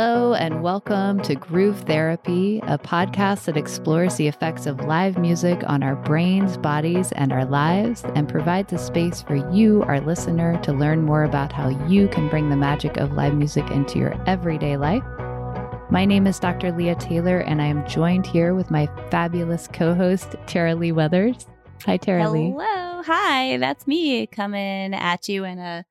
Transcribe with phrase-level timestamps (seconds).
[0.00, 5.60] Hello, and welcome to Groove Therapy, a podcast that explores the effects of live music
[5.66, 10.56] on our brains, bodies, and our lives, and provides a space for you, our listener,
[10.62, 14.14] to learn more about how you can bring the magic of live music into your
[14.28, 15.02] everyday life.
[15.90, 16.70] My name is Dr.
[16.70, 21.48] Leah Taylor, and I am joined here with my fabulous co host, Tara Lee Weathers.
[21.86, 22.34] Hi, Tara Hello.
[22.34, 22.50] Lee.
[22.52, 23.02] Hello.
[23.02, 25.84] Hi, that's me coming at you in a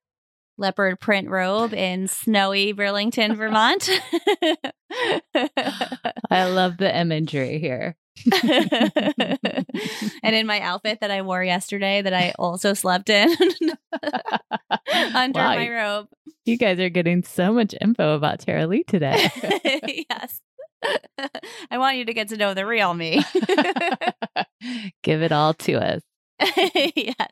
[0.58, 3.90] leopard print robe in snowy Burlington, Vermont.
[6.30, 7.96] I love the imagery here.
[10.24, 13.30] and in my outfit that I wore yesterday that I also slept in
[15.14, 16.08] under Wow, my robe.
[16.46, 19.30] You guys are getting so much info about Tara Lee today.
[20.10, 20.42] yes.
[21.70, 23.22] I want you to get to know the real me.
[25.04, 26.02] Give it all to us.
[26.96, 27.32] yes.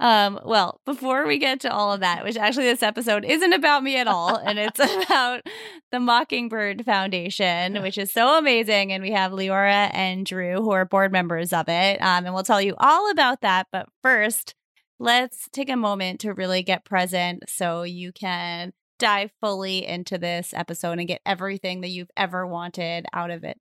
[0.00, 3.82] Um, well, before we get to all of that, which actually this episode isn't about
[3.82, 5.42] me at all, and it's about
[5.90, 8.92] the Mockingbird Foundation, which is so amazing.
[8.92, 12.00] And we have Leora and Drew, who are board members of it.
[12.00, 13.66] Um, and we'll tell you all about that.
[13.72, 14.54] But first,
[15.00, 20.52] let's take a moment to really get present so you can dive fully into this
[20.54, 23.58] episode and get everything that you've ever wanted out of it.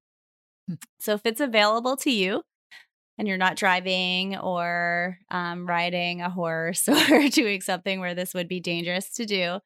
[0.68, 0.76] Hmm.
[1.00, 2.44] So if it's available to you,
[3.18, 8.48] and you're not driving or um, riding a horse or doing something where this would
[8.48, 9.60] be dangerous to do,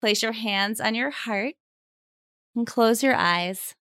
[0.00, 1.54] place your hands on your heart
[2.54, 3.74] and close your eyes.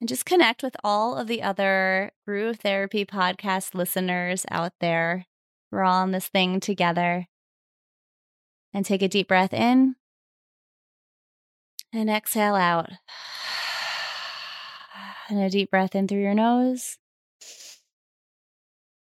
[0.00, 5.26] And just connect with all of the other Groove Therapy podcast listeners out there.
[5.70, 7.26] We're all in this thing together.
[8.74, 9.94] And take a deep breath in
[11.92, 12.90] and exhale out.
[15.30, 16.98] And a deep breath in through your nose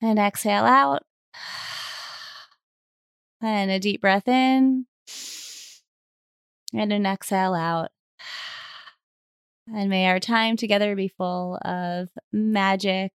[0.00, 1.02] and exhale out.
[3.40, 4.86] And a deep breath in
[6.72, 7.90] and an exhale out.
[9.72, 13.12] And may our time together be full of magic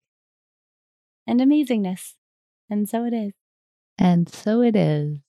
[1.27, 2.13] and amazingness.
[2.69, 3.33] And so it is.
[3.97, 5.19] And so it is.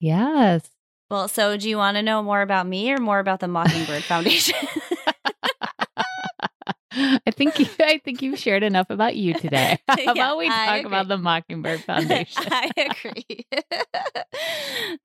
[0.00, 0.70] Yes.
[1.10, 4.02] Well, so do you want to know more about me or more about the Mockingbird
[4.04, 4.56] Foundation?
[7.26, 9.78] I think you, I think you've shared enough about you today.
[9.88, 12.44] How Yeah, about we talk about the Mockingbird Foundation?
[12.50, 13.46] I agree.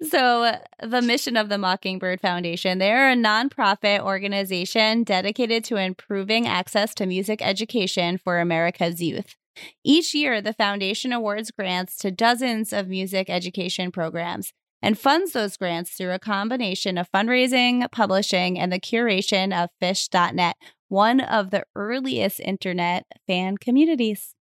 [0.03, 6.93] so, the mission of the Mockingbird Foundation, they're a nonprofit organization dedicated to improving access
[6.95, 9.35] to music education for America's youth.
[9.83, 15.57] Each year, the foundation awards grants to dozens of music education programs and funds those
[15.57, 20.55] grants through a combination of fundraising, publishing, and the curation of Phish.net,
[20.91, 24.35] one of the earliest internet fan communities.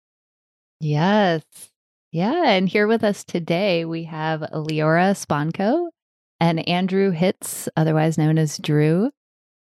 [0.79, 1.43] Yes.
[2.13, 2.43] Yeah.
[2.45, 5.89] And here with us today, we have Leora Sponko
[6.39, 9.11] and Andrew Hitz, otherwise known as Drew.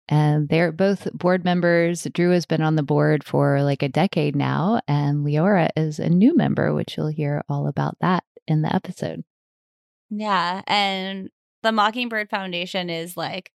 [0.08, 2.04] And they're both board members.
[2.14, 6.08] Drew has been on the board for like a decade now, and Leora is a
[6.08, 9.22] new member, which you'll hear all about that in the episode.
[10.08, 10.62] Yeah.
[10.66, 11.28] And
[11.62, 13.52] the Mockingbird Foundation is like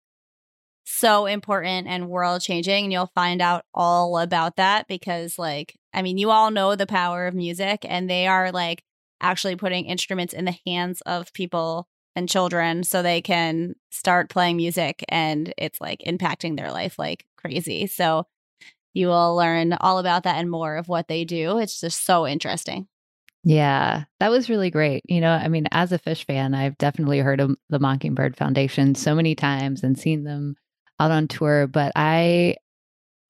[0.85, 2.85] so important and world changing.
[2.85, 6.87] And you'll find out all about that because, like, I mean, you all know the
[6.87, 8.83] power of music, and they are like
[9.21, 14.57] actually putting instruments in the hands of people and children so they can start playing
[14.57, 17.87] music and it's like impacting their life like crazy.
[17.87, 18.27] So
[18.93, 21.59] you will learn all about that and more of what they do.
[21.59, 22.87] It's just so interesting.
[23.43, 25.03] Yeah, that was really great.
[25.07, 28.95] You know, I mean, as a Phish fan, I've definitely heard of the Mockingbird Foundation
[28.95, 30.57] so many times and seen them
[31.01, 32.57] out on tour, but I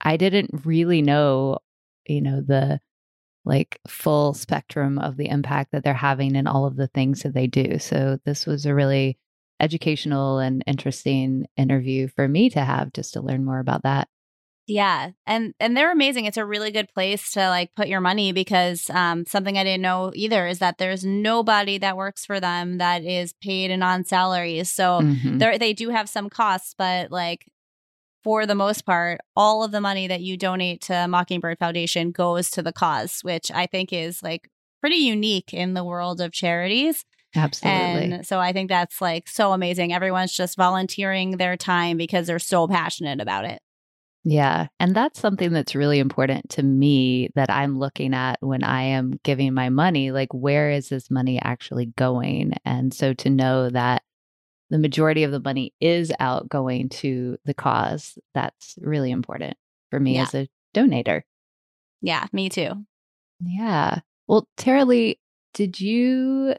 [0.01, 1.59] I didn't really know,
[2.07, 2.81] you know, the
[3.45, 7.35] like full spectrum of the impact that they're having in all of the things that
[7.35, 7.79] they do.
[7.79, 9.19] So this was a really
[9.61, 14.09] educational and interesting interview for me to have just to learn more about that.
[14.67, 16.25] Yeah, and and they're amazing.
[16.25, 19.83] It's a really good place to like put your money because um, something I didn't
[19.83, 24.05] know either is that there's nobody that works for them that is paid and on
[24.07, 24.73] salaries.
[24.73, 25.39] So Mhm.
[25.39, 27.45] they they do have some costs, but like
[28.25, 32.51] for the most part, all of the money that you donate to Mockingbird Foundation goes
[32.51, 34.51] to the cause, which I think is like
[34.81, 37.05] pretty unique in the world of charities.
[37.37, 38.13] Absolutely.
[38.13, 39.93] And so I think that's like so amazing.
[39.93, 43.61] Everyone's just volunteering their time because they're so passionate about it.
[44.25, 44.69] Yeah.
[44.81, 49.21] And that's something that's really important to me that I'm looking at when I am
[49.23, 50.13] giving my money.
[50.13, 52.55] Like, where is this money actually going?
[52.65, 54.03] And so to know that
[54.71, 59.57] the majority of the money is out going to the cause, that's really important
[59.91, 60.23] for me Yeah.
[60.23, 61.23] as a donator.
[62.01, 62.85] Yeah, me too.
[63.41, 64.01] Yeah.
[64.27, 65.19] Well, Tara Lee,
[65.53, 66.55] did you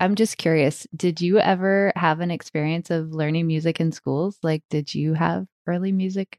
[0.00, 4.38] I'm just curious, did you ever have an experience of learning music in schools?
[4.44, 6.38] Like, did you have early music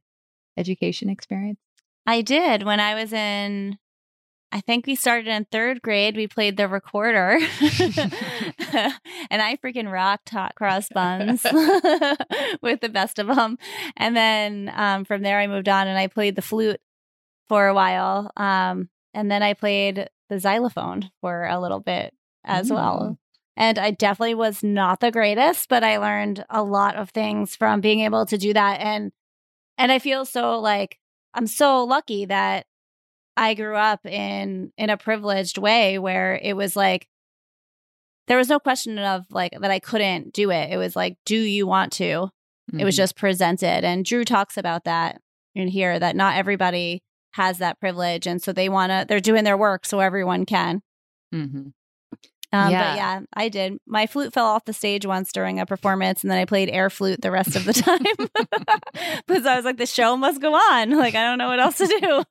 [0.55, 1.59] education experience?
[2.07, 3.77] I did when I was in
[4.51, 6.15] I think we started in third grade.
[6.15, 7.37] We played the recorder,
[9.29, 11.43] and I freaking rocked hot cross buns
[12.61, 13.57] with the best of them.
[13.95, 16.81] And then um, from there, I moved on and I played the flute
[17.47, 18.31] for a while.
[18.37, 22.13] Um, and then I played the xylophone for a little bit
[22.43, 22.75] as mm.
[22.75, 23.19] well.
[23.55, 27.81] And I definitely was not the greatest, but I learned a lot of things from
[27.81, 28.79] being able to do that.
[28.79, 29.11] And
[29.77, 30.97] and I feel so like
[31.33, 32.65] I'm so lucky that
[33.39, 37.07] I grew up in in a privileged way where it was like
[38.27, 40.71] there was no question of like that I couldn't do it.
[40.71, 42.03] It was like, do you want to?
[42.03, 42.79] Mm-hmm.
[42.79, 43.01] It was mm-hmm.
[43.01, 43.85] just presented.
[43.85, 45.21] And Drew talks about that
[45.55, 47.01] in here that not everybody
[47.31, 48.27] has that privilege.
[48.27, 50.81] And so they want to, they're doing their work so everyone can.
[51.33, 51.69] Mm-hmm.
[52.51, 52.91] Um, yeah.
[52.91, 53.77] But yeah, I did.
[53.85, 56.89] My flute fell off the stage once during a performance, and then I played air
[56.89, 58.01] flute the rest of the time
[59.27, 60.89] because I was like, the show must go on.
[60.99, 62.23] Like, I don't know what else to do.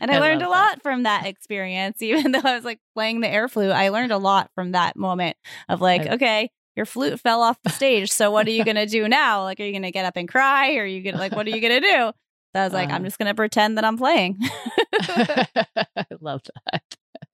[0.00, 0.50] and I, I learned a that.
[0.50, 3.70] lot from that experience, even though I was like playing the air flute.
[3.70, 5.36] I learned a lot from that moment
[5.68, 8.10] of like, I- okay, your flute fell off the stage.
[8.10, 9.44] So what are you going to do now?
[9.44, 10.74] Like, are you going to get up and cry?
[10.74, 12.12] Or are you going to, like, what are you going to do?
[12.54, 13.04] So I was like, I'm uh-huh.
[13.04, 14.38] just going to pretend that I'm playing.
[14.40, 16.82] I love that.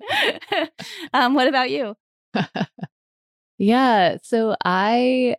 [1.13, 1.97] um, what about you?
[3.59, 4.17] yeah.
[4.23, 5.37] So I,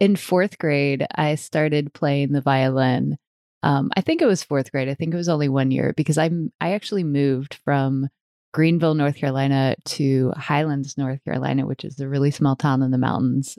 [0.00, 3.18] in fourth grade, I started playing the violin.
[3.62, 4.88] Um, I think it was fourth grade.
[4.88, 6.30] I think it was only one year because I
[6.60, 8.08] I actually moved from
[8.52, 12.98] Greenville, North Carolina, to Highlands, North Carolina, which is a really small town in the
[12.98, 13.58] mountains,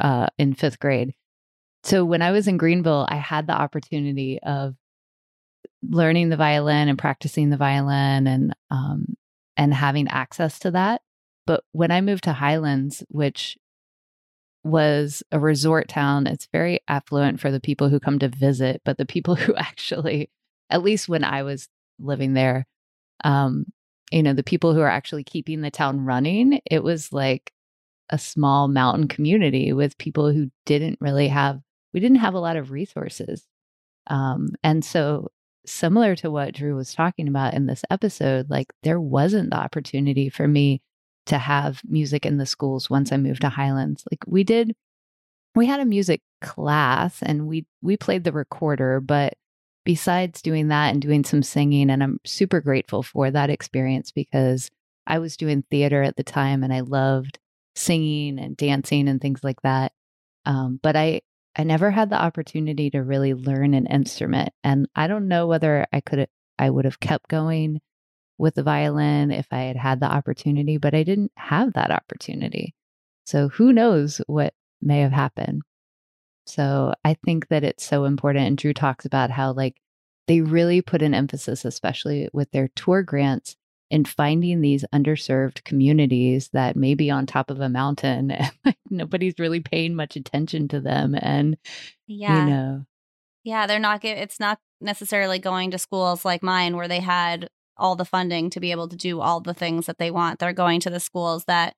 [0.00, 1.14] uh, in fifth grade.
[1.82, 4.74] So when I was in Greenville, I had the opportunity of
[5.82, 9.16] learning the violin and practicing the violin and um,
[9.56, 11.02] and having access to that.
[11.46, 13.56] But when I moved to Highlands, which
[14.64, 18.98] was a resort town, it's very affluent for the people who come to visit, but
[18.98, 20.30] the people who actually,
[20.70, 21.68] at least when I was
[21.98, 22.66] living there,
[23.24, 23.66] um,
[24.10, 27.52] you know, the people who are actually keeping the town running, it was like
[28.10, 31.60] a small mountain community with people who didn't really have,
[31.92, 33.46] we didn't have a lot of resources.
[34.08, 35.30] Um, and so
[35.66, 40.28] similar to what Drew was talking about in this episode, like there wasn't the opportunity
[40.28, 40.80] for me
[41.26, 44.04] to have music in the schools once I moved to Highlands.
[44.10, 44.74] Like we did
[45.54, 49.34] we had a music class and we we played the recorder, but
[49.84, 54.70] besides doing that and doing some singing and I'm super grateful for that experience because
[55.06, 57.38] I was doing theater at the time and I loved
[57.74, 59.92] singing and dancing and things like that.
[60.44, 61.22] Um, but I
[61.56, 64.50] I never had the opportunity to really learn an instrument.
[64.62, 67.80] And I don't know whether I could, I would have kept going
[68.38, 72.74] with the violin if I had had the opportunity, but I didn't have that opportunity.
[73.24, 75.62] So who knows what may have happened.
[76.44, 78.46] So I think that it's so important.
[78.46, 79.80] And Drew talks about how, like,
[80.28, 83.56] they really put an emphasis, especially with their tour grants,
[83.90, 88.78] in finding these underserved communities that may be on top of a mountain and like
[88.90, 91.56] nobody's really paying much attention to them and
[92.06, 92.44] yeah.
[92.44, 92.86] you know.
[93.44, 97.96] Yeah they're not it's not necessarily going to schools like mine where they had all
[97.96, 100.38] the funding to be able to do all the things that they want.
[100.38, 101.74] They're going to the schools that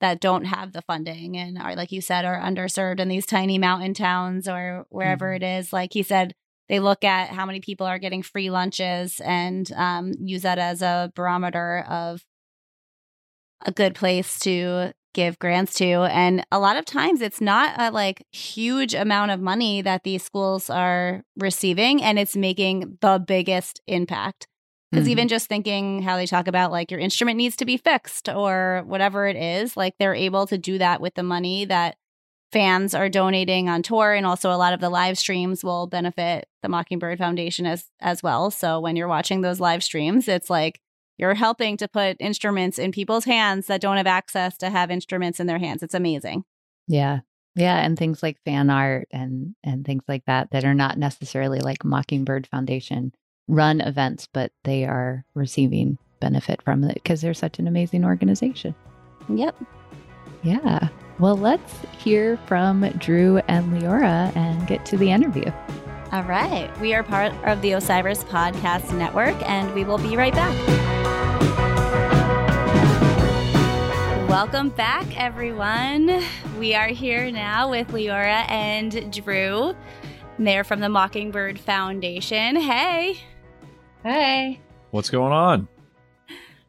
[0.00, 3.56] that don't have the funding and are like you said are underserved in these tiny
[3.56, 5.44] mountain towns or wherever mm-hmm.
[5.44, 5.72] it is.
[5.72, 6.34] Like he said
[6.72, 10.80] they look at how many people are getting free lunches and um, use that as
[10.80, 12.24] a barometer of
[13.66, 17.90] a good place to give grants to and a lot of times it's not a
[17.90, 23.82] like huge amount of money that these schools are receiving and it's making the biggest
[23.86, 24.48] impact
[24.90, 25.12] because mm-hmm.
[25.12, 28.82] even just thinking how they talk about like your instrument needs to be fixed or
[28.86, 31.96] whatever it is like they're able to do that with the money that
[32.52, 36.46] fans are donating on tour and also a lot of the live streams will benefit
[36.62, 38.50] the Mockingbird Foundation as as well.
[38.50, 40.80] So when you're watching those live streams, it's like
[41.18, 45.40] you're helping to put instruments in people's hands that don't have access to have instruments
[45.40, 45.82] in their hands.
[45.82, 46.44] It's amazing.
[46.86, 47.20] Yeah.
[47.54, 51.60] Yeah, and things like fan art and and things like that that are not necessarily
[51.60, 53.12] like Mockingbird Foundation
[53.46, 58.74] run events, but they are receiving benefit from it because they're such an amazing organization.
[59.28, 59.56] Yep.
[60.42, 60.88] Yeah.
[61.22, 65.52] Well, let's hear from Drew and Leora and get to the interview.
[66.10, 66.68] All right.
[66.80, 70.52] We are part of the Osiris Podcast Network, and we will be right back.
[74.28, 76.24] Welcome back, everyone.
[76.58, 79.76] We are here now with Leora and Drew.
[80.40, 82.56] They're from the Mockingbird Foundation.
[82.56, 83.20] Hey.
[84.02, 84.60] Hey.
[84.90, 85.68] What's going on?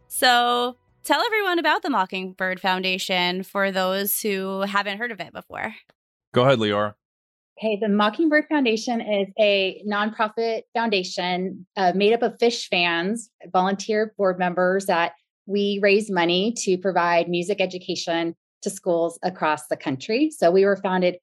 [0.05, 5.75] So, tell everyone about the Mockingbird Foundation for those who haven't heard of it before.
[6.33, 6.93] Go ahead, Leora.
[7.59, 14.13] Okay, the Mockingbird Foundation is a nonprofit foundation uh, made up of Phish fans, volunteer
[14.17, 15.13] board members that
[15.45, 20.31] we raise money to provide music education to schools across the country.
[20.31, 21.17] So we were founded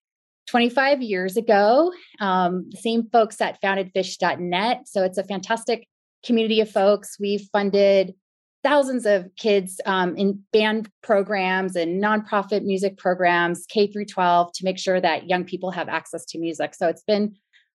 [0.46, 1.92] 25 years ago.
[2.20, 4.82] Um, the same folks that founded Phish.net.
[4.86, 5.88] So it's a fantastic
[6.24, 7.16] community of folks.
[7.18, 8.14] We've funded
[8.62, 14.64] thousands of kids um, in band programs and nonprofit music programs, K through 12, to
[14.64, 16.74] make sure that young people have access to music.
[16.74, 17.34] So it's been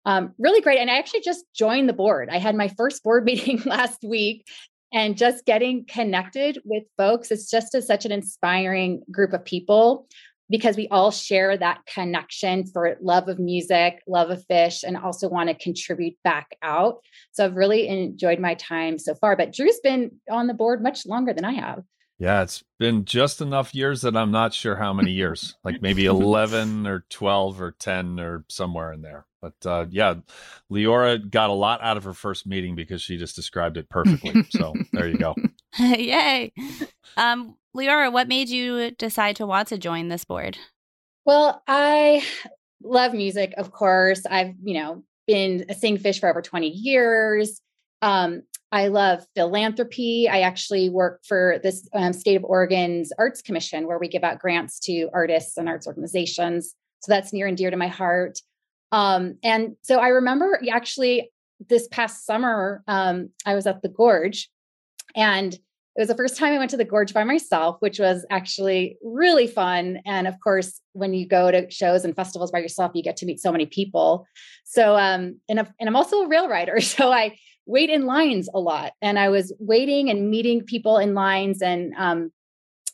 [0.05, 0.79] um, really great.
[0.79, 2.29] And I actually just joined the board.
[2.31, 4.45] I had my first board meeting last week
[4.93, 7.31] and just getting connected with folks.
[7.31, 10.07] It's just a, such an inspiring group of people
[10.51, 15.29] because we all share that connection for love of music, love of Phish, and also
[15.29, 16.97] want to contribute back out.
[17.31, 19.35] So I've really enjoyed my time so far.
[19.35, 21.83] But Drew's been on the board much longer than I have.
[22.19, 26.05] Yeah, it's been just enough years that I'm not sure how many years, like maybe
[26.05, 29.25] 11 or 12 or 10 or somewhere in there.
[29.41, 30.15] But uh, yeah,
[30.71, 34.43] Leora got a lot out of her first meeting because she just described it perfectly.
[34.51, 35.33] So there you go.
[35.79, 36.53] Yay.
[37.17, 40.57] Um, Leora, what made you decide to want to join this board?
[41.25, 42.23] Well, I
[42.83, 44.25] love music, of course.
[44.29, 47.61] I've, you know, been a sing Phish for over 20 years.
[48.01, 50.27] Um, I love philanthropy.
[50.29, 54.39] I actually work for this um, state of Oregon's Arts Commission, where we give out
[54.39, 56.73] grants to artists and arts organizations.
[57.01, 58.39] So that's near and dear to my heart.
[58.91, 61.31] Um, and so I remember actually
[61.69, 64.49] this past summer, um, I was at the Gorge
[65.15, 65.57] and
[65.95, 68.97] it was the first time I went to the gorge by myself, which was actually
[69.03, 69.99] really fun.
[70.05, 73.25] And of course, when you go to shows and festivals by yourself, you get to
[73.25, 74.25] meet so many people.
[74.63, 76.79] So, um, and, and I'm also a rail rider.
[76.91, 78.93] So I wait in lines a lot.
[79.01, 82.31] And I was waiting and meeting people in lines and, um,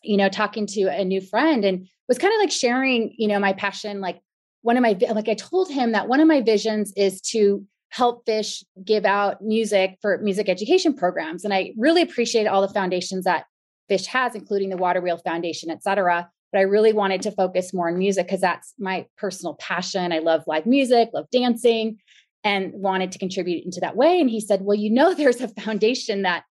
[0.03, 3.39] you know, talking to a new friend and was kind of like sharing, you know,
[3.39, 4.01] my passion.
[4.01, 4.21] Like
[4.61, 8.25] one of my, like I told him that one of my visions is to help
[8.25, 13.23] Phish give out music for music education programs and i really appreciate all the foundations
[13.25, 13.45] that
[13.89, 17.87] Phish has including the WaterWheel Foundation et cetera but i really wanted to focus more
[17.87, 20.11] on music because that's my personal passion.
[20.11, 21.97] I love live music love dancing
[22.43, 25.47] and wanted to contribute into that way and he said well you know there's a
[25.47, 26.43] foundation that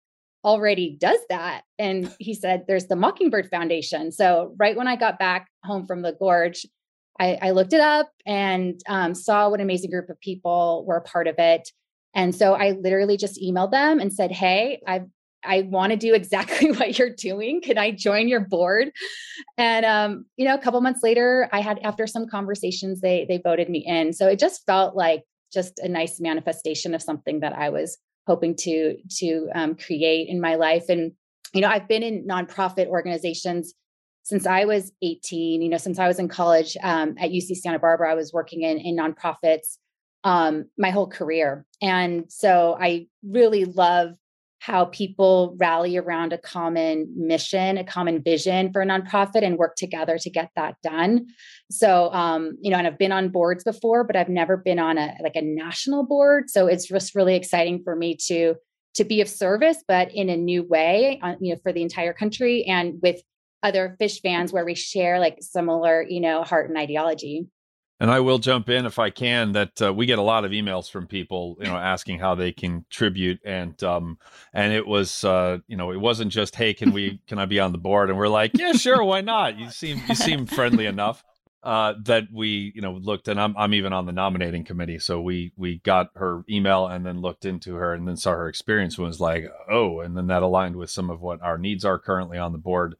[0.43, 4.11] already does that and he said there's the mockingbird foundation.
[4.11, 6.65] So right when i got back home from the gorge
[7.19, 10.97] I, I looked it up and um, saw what an amazing group of people were
[10.97, 11.69] a part of it.
[12.13, 15.01] And so I literally just emailed them and said, Hey, I
[15.47, 17.61] I want to do exactly what you're doing.
[17.61, 18.89] Can I join your board?
[19.57, 23.37] And um, you know, a couple months later, I had after some conversations, they they
[23.37, 24.13] voted me in.
[24.13, 28.55] So it just felt like just a nice manifestation of something that I was hoping
[28.61, 30.85] to to um, create in my life.
[30.89, 31.11] And
[31.53, 33.73] you know, I've been in nonprofit organizations
[34.25, 37.77] since I was 18, you know, since I was in college um, at UC Santa
[37.77, 39.77] Barbara, I was working in, in nonprofits
[40.23, 41.63] um, my whole career.
[41.79, 44.15] And so I really love
[44.57, 49.75] how people rally around a common mission, a common vision for a nonprofit and work
[49.75, 51.27] together to get that done.
[51.69, 54.97] So, um, you know, and I've been on boards before, but I've never been on
[54.97, 56.49] a like a national board.
[56.49, 58.55] So it's just really exciting for me to
[58.95, 62.13] to be of service, but in a new way, uh, you know, for the entire
[62.13, 63.21] country and with
[63.65, 67.47] other Phish fans where we share like similar, you know, heart and ideology.
[67.99, 69.53] And I will jump in if I can.
[69.53, 72.51] That uh, we get a lot of emails from people, you know, asking how they
[72.51, 74.19] can contribute, and um,
[74.53, 77.59] and it was, uh, you know, it wasn't just, hey, can we, can I be
[77.59, 78.09] on the board?
[78.09, 79.57] And we're like, yeah, sure, why not?
[79.57, 81.23] You seem, you seem friendly enough.
[81.63, 85.19] Uh, that we, you know, looked, and I'm, I'm even on the nominating committee, so
[85.19, 88.99] we, we got her email and then looked into her and then saw her experience
[88.99, 91.97] and was like, oh, and then that aligned with some of what our needs are
[91.97, 92.93] currently on the board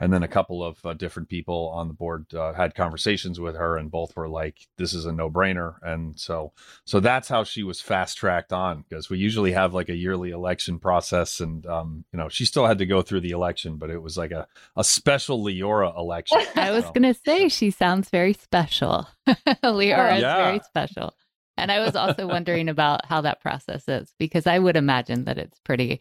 [0.00, 3.56] and then a couple of uh, different people on the board uh, had conversations with
[3.56, 6.52] her and both were like this is a no-brainer and so
[6.84, 10.30] so that's how she was fast tracked on because we usually have like a yearly
[10.30, 13.90] election process and um, you know she still had to go through the election but
[13.90, 16.92] it was like a, a special leora election i was so.
[16.92, 19.06] gonna say she sounds very special
[19.64, 20.36] leora is yeah.
[20.36, 21.14] very special
[21.56, 25.38] and i was also wondering about how that process is because i would imagine that
[25.38, 26.00] it's pretty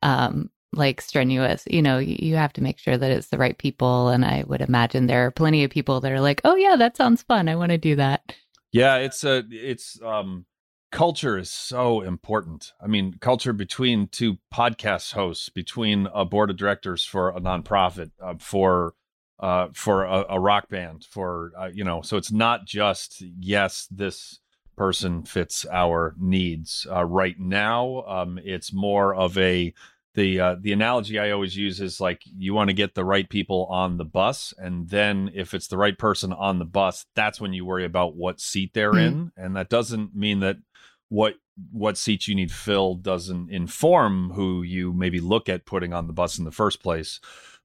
[0.00, 1.64] um, like strenuous.
[1.68, 4.08] You know, you have to make sure that it's the right people.
[4.08, 6.96] And I would imagine there are plenty of people that are like, oh, yeah, that
[6.96, 7.48] sounds fun.
[7.48, 8.34] I want to do that.
[8.72, 10.44] Yeah, it's a, it's, um,
[10.92, 12.72] culture is so important.
[12.82, 18.10] I mean, culture between two podcast hosts, between a board of directors for a nonprofit,
[18.22, 18.94] uh, for,
[19.40, 23.88] uh, for a, a rock band, for, uh, you know, so it's not just, yes,
[23.90, 24.40] this,
[24.78, 29.74] person fits our needs uh, right now um, it's more of a
[30.18, 33.28] the uh, the analogy I always use is like you want to get the right
[33.28, 37.40] people on the bus, and then if it's the right person on the bus, that's
[37.40, 39.06] when you worry about what seat they're mm-hmm.
[39.06, 40.56] in, and that doesn't mean that
[41.08, 41.34] what
[41.72, 46.12] what seats you need filled doesn't inform who you maybe look at putting on the
[46.12, 47.20] bus in the first place.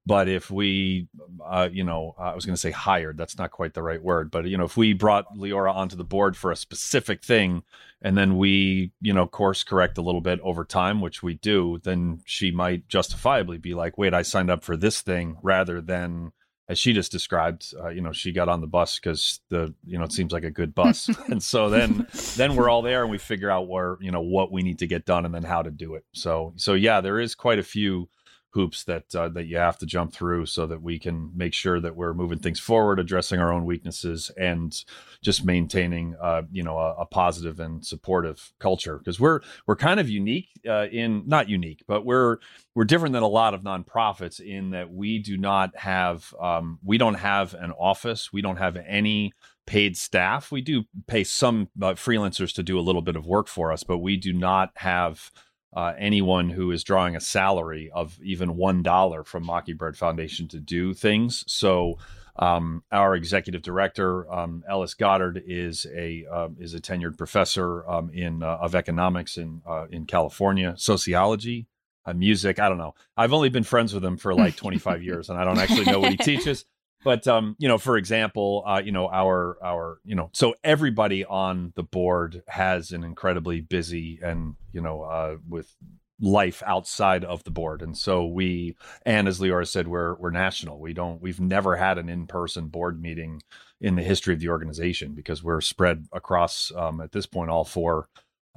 [0.06, 1.08] But if we,
[1.46, 4.32] uh, you know, I was going to say hired, that's not quite the right word.
[4.32, 7.64] But, you know, if we brought Leora onto the board for a specific thing
[8.02, 11.80] and then we, you know, course correct a little bit over time, which we do,
[11.84, 16.34] then she might justifiably be like, wait, I signed up for this thing rather than,
[16.68, 19.98] as she just described, uh, you know, she got on the bus because the, you
[19.98, 21.10] know, it seems like a good bus.
[21.28, 24.52] and so then, then we're all there and we figure out where, you know, what
[24.52, 26.04] we need to get done and then how to do it.
[26.12, 28.10] So, so yeah, there is quite a few
[28.54, 31.80] hoops that uh, that you have to jump through so that we can make sure
[31.80, 34.84] that we're moving things forward, addressing our own weaknesses, and
[35.22, 40.00] just maintaining uh, you know a, a, positive and supportive culture because we're we're kind
[40.00, 42.38] of unique uh, in not unique, but we're
[42.76, 46.98] we're different than a lot of nonprofits in that we do not have um, we
[46.98, 49.34] don't have an office, we don't have any
[49.66, 50.52] paid staff.
[50.52, 53.84] We do pay some uh, freelancers to do a little bit of work for us,
[53.84, 55.32] but we do not have
[55.76, 60.60] uh, anyone who is drawing a salary of even one dollar from Mockingbird Foundation to
[60.60, 61.44] do things.
[61.48, 61.98] So
[62.36, 68.10] um, our executive director um, Ellis Godard is a uh, is a tenured professor um,
[68.12, 71.68] in uh, of economics in uh, in California, sociology,
[72.06, 72.60] uh, music.
[72.60, 72.96] I don't know.
[73.16, 76.00] I've only been friends with him for like 25 years, and I don't actually know
[76.00, 76.66] what he teaches
[77.04, 81.26] but um, you know, for example, uh, you know, our our you know, so everybody
[81.26, 85.76] on the board has an incredibly busy and you know, uh, with
[86.20, 90.80] life outside of the board, and so we and as Leora said, we're we're national.
[90.80, 93.42] We don't we've never had an in person board meeting
[93.82, 97.66] in the history of the organization because we're spread across um, at this point all
[97.66, 98.08] four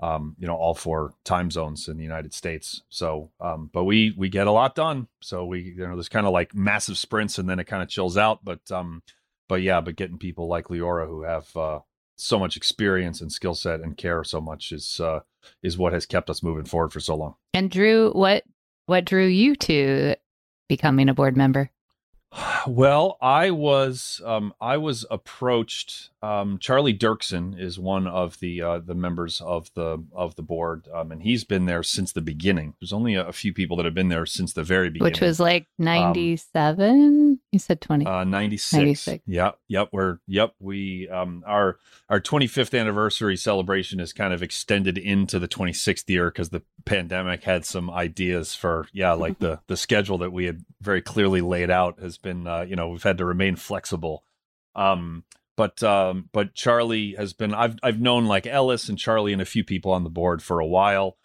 [0.02, 2.82] um, you know, all four time zones in the United States.
[2.88, 5.08] So, um, but we we get a lot done.
[5.22, 7.88] So we you know there's kind of like massive sprints and then it kind of
[7.88, 8.44] chills out.
[8.44, 9.02] But um,
[9.48, 11.80] but yeah, but getting people like Leora who have uh,
[12.16, 15.20] so much experience and skill set and care so much is uh,
[15.62, 17.34] is what has kept us moving forward for so long.
[17.54, 18.44] And Drew, what
[18.86, 20.16] what drew you to
[20.68, 21.70] becoming a board member?
[22.68, 26.10] Well, I was um, I was approached.
[26.26, 30.88] Um, Charlie Dirksen is one of the uh, the members of the of the board,
[30.92, 32.74] um, and he's been there since the beginning.
[32.80, 35.20] There's only a, a, few people that have been there since the very beginning, which
[35.20, 37.38] was like ninety seven.
[37.52, 38.06] you said twenty.
[38.06, 39.08] Uh, ninety six.
[39.24, 39.88] Yep, yep.
[39.92, 40.54] We're yep.
[40.58, 45.72] We um our our twenty fifth anniversary celebration is kind of extended into the twenty
[45.72, 50.32] sixth year because the pandemic had some ideas for yeah like the the schedule that
[50.32, 53.54] we had very clearly laid out has been uh, you know we've had to remain
[53.54, 54.24] flexible
[54.74, 55.22] um
[55.56, 59.46] but um but charlie has been i've i've known like ellis and charlie and a
[59.46, 61.16] few people on the board for a while.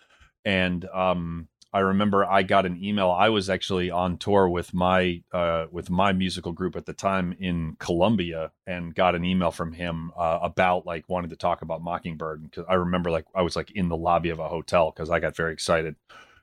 [0.43, 5.21] And um i remember i got an email i was actually on tour with my
[5.31, 9.71] uh with my musical group at the time in colombia and got an email from
[9.73, 12.43] him uh, about like wanting to talk about mockingbird.
[12.43, 15.19] Because i remember like i was like in the lobby of a hotel because i
[15.19, 15.95] got very excited.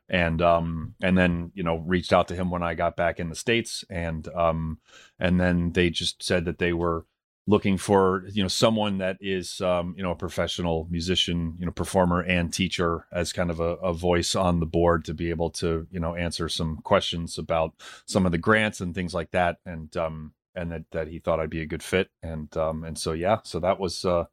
[0.08, 3.28] And um and then you know reached out to him when I got back in
[3.28, 4.78] the states and um
[5.18, 7.04] and then they just said that they were
[7.48, 11.72] looking for you know someone that is um you know a professional musician you know
[11.72, 15.48] performer and teacher as kind of a, a voice on the board to be able
[15.48, 17.72] to you know answer some questions about
[18.04, 19.56] some of the grants and things like that.
[19.64, 22.10] And um and that that he thought I'd be a good fit.
[22.22, 24.24] And um and so yeah so that was uh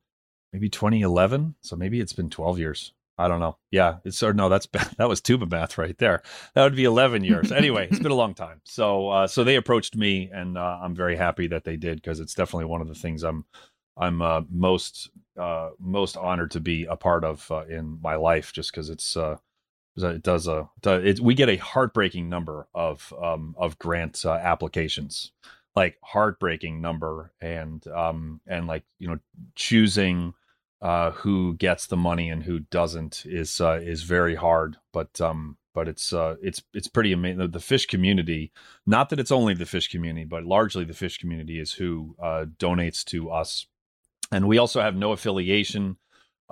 [0.51, 3.58] maybe 2011 so maybe it's been 12 years I don't know.
[3.71, 6.21] Yeah, it's or no, that's that was tuba math right there.
[6.54, 7.51] That would be 11 years.
[7.51, 8.62] Anyway, it's been a long time.
[8.65, 12.19] So uh, so they approached me, and uh, I'm very happy that they did because
[12.19, 13.45] it's definitely one of the things I'm
[13.97, 18.51] I'm uh, most uh, most honored to be a part of uh, in my life,
[18.51, 19.38] just because it's uh,
[19.97, 25.32] it does a it, we get a heartbreaking number of um, of grant applications,
[25.75, 29.19] like heartbreaking number, and um and like you know
[29.56, 30.34] choosing
[30.81, 34.77] uh, who gets the money and who doesn't is uh, is very hard.
[34.91, 37.39] But um, but it's uh, it's it's pretty amazing.
[37.39, 38.51] The, the, Phish community,
[38.85, 42.45] not that it's only the Phish community, but largely the Phish community is who uh,
[42.57, 43.67] donates to us,
[44.31, 45.97] and we also have no affiliation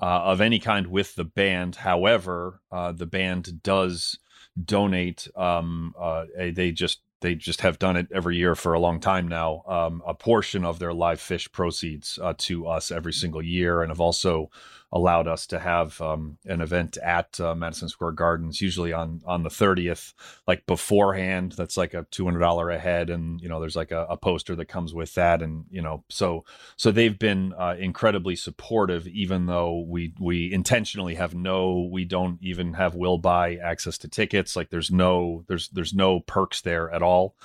[0.01, 1.77] uh, of any kind with the band.
[1.77, 4.19] However, uh, the band does
[4.62, 5.27] donate.
[5.36, 9.27] Um, uh, they just they just have done it every year for a long time
[9.27, 9.63] now.
[9.65, 14.01] Um, a portion of their LivePhish proceeds uh, to us every single year, and have
[14.01, 14.51] also
[14.93, 19.41] allowed us to have um, an event at uh, Madison Square Gardens, usually on on
[19.41, 20.13] the 30th,
[20.47, 21.53] like beforehand.
[21.58, 24.67] That's like a $200 a head, and you know there's like a, a, poster that
[24.67, 26.45] comes with that, and you know so
[26.77, 32.38] so they've been uh, incredibly supportive, even though we we intentionally have no, we don't
[32.41, 34.56] even have will buy access to tickets.
[34.56, 37.36] Like there's no there's there's no perks there at all.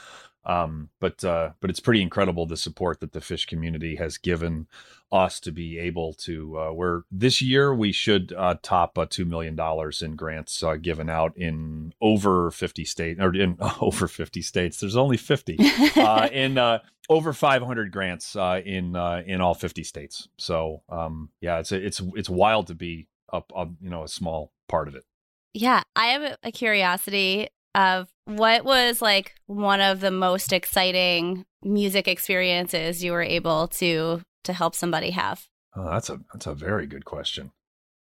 [0.49, 4.67] Um, but uh, but it's pretty incredible the support that the Phish community has given
[5.13, 6.59] us to be able to.
[6.59, 10.77] Uh, where this year we should uh, top uh, two million dollars in grants uh,
[10.77, 14.81] given out in over fifty states or in over fifty states.
[14.81, 15.59] There's only fifty
[15.97, 16.79] uh, in uh,
[17.11, 20.29] over five hundred grants uh, in uh, in all fifty states.
[20.39, 24.89] So um, yeah, it's it's it's wild to be up you know a small part
[24.89, 25.05] of it.
[25.53, 32.09] Yeah, I have a curiosity of what was like one of the most exciting music
[32.09, 35.47] experiences you were able to to help somebody have?
[35.77, 37.53] Oh, that's a that's a very good question.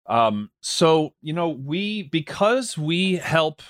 [0.08, 3.62] Um, so you know, we because we help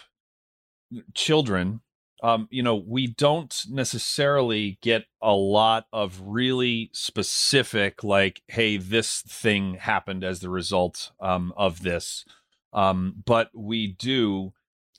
[1.13, 1.81] children,
[2.23, 9.21] um, you know, we don't necessarily get a lot of really specific, like, hey, this
[9.21, 12.25] thing happened as the result um, of this.
[12.73, 14.53] Um, but we do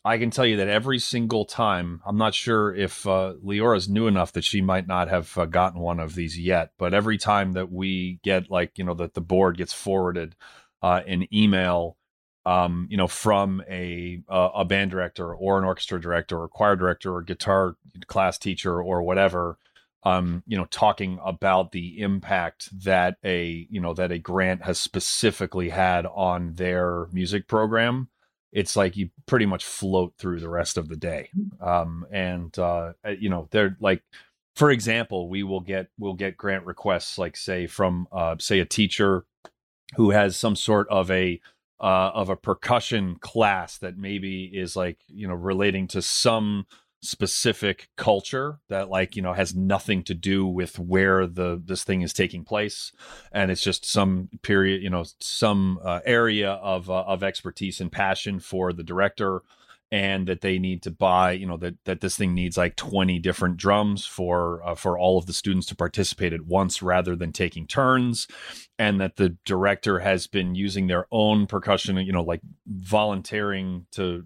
[0.05, 4.07] I can tell you that every single time, I'm not sure if uh, Leora's new
[4.07, 7.53] enough that she might not have uh, gotten one of these yet, but every time
[7.53, 10.37] that we get like, you know, that the board gets forwarded
[10.83, 11.97] uh, an email,
[12.47, 17.15] um, you know, from a a band director or an orchestra director or choir director
[17.15, 19.59] or guitar class teacher or whatever,
[20.05, 24.79] um, you know, talking about the impact that a you know that a grant has
[24.79, 28.09] specifically had on their music program
[28.53, 31.31] it's like you pretty much float through the rest of the day.
[31.61, 34.03] Um, and uh, uh, you know, they're like,
[34.57, 38.65] for example, we will get we'll get grant requests, like say from uh, say a
[38.65, 39.25] teacher
[39.97, 41.41] who has some sort of a
[41.81, 46.67] uh, of a percussion class that maybe is like you know relating to some
[47.01, 52.03] specific culture that like you know has nothing to do with where the this thing
[52.03, 52.93] is taking place.
[53.33, 57.93] And it's just some period you know some uh, area of uh, of expertise and
[57.93, 59.43] passion for the director
[59.91, 63.19] and that they need to buy you know that that this thing needs like 20
[63.21, 67.33] different drums for uh, for all of the students to participate at once rather than
[67.33, 68.27] taking turns.
[68.81, 74.25] And that the director has been using their own percussion you know like volunteering to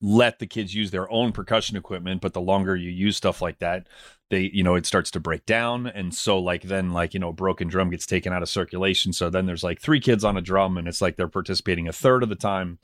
[0.00, 3.58] let the kids use their own percussion equipment but the longer you use stuff like
[3.58, 3.86] that
[4.30, 5.86] they you know it starts to break down.
[5.86, 9.12] And so like then like you know a broken drum gets taken out of circulation.
[9.12, 11.92] So then there's like three kids on a drum and it's like they're participating a
[11.92, 12.78] third of the time.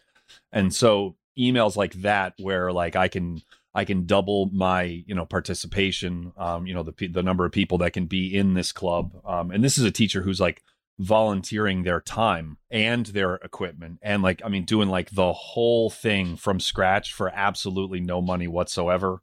[0.52, 3.42] And so emails like that where like i can
[3.74, 7.76] i can double my you know participation um you know the the number of people
[7.76, 9.12] that can be in this club.
[9.24, 10.62] Um and this is a teacher who's like
[10.98, 16.36] volunteering their time and their equipment and like i mean doing like the whole thing
[16.36, 19.22] from scratch for absolutely no money whatsoever.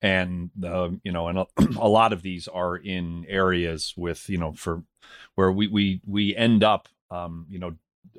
[0.00, 1.46] And uh, you know and a,
[1.80, 4.84] a, lot of these are in areas with you know for
[5.34, 7.74] where we we we end up um you know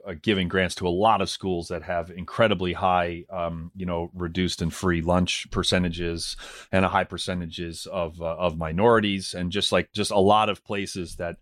[0.05, 4.11] uh, giving grants to a lot of schools that have incredibly high um you know
[4.13, 6.35] reduced and free lunch percentages
[6.69, 10.65] and a high percentages of uh, of minorities and just like just a lot of
[10.65, 11.37] places that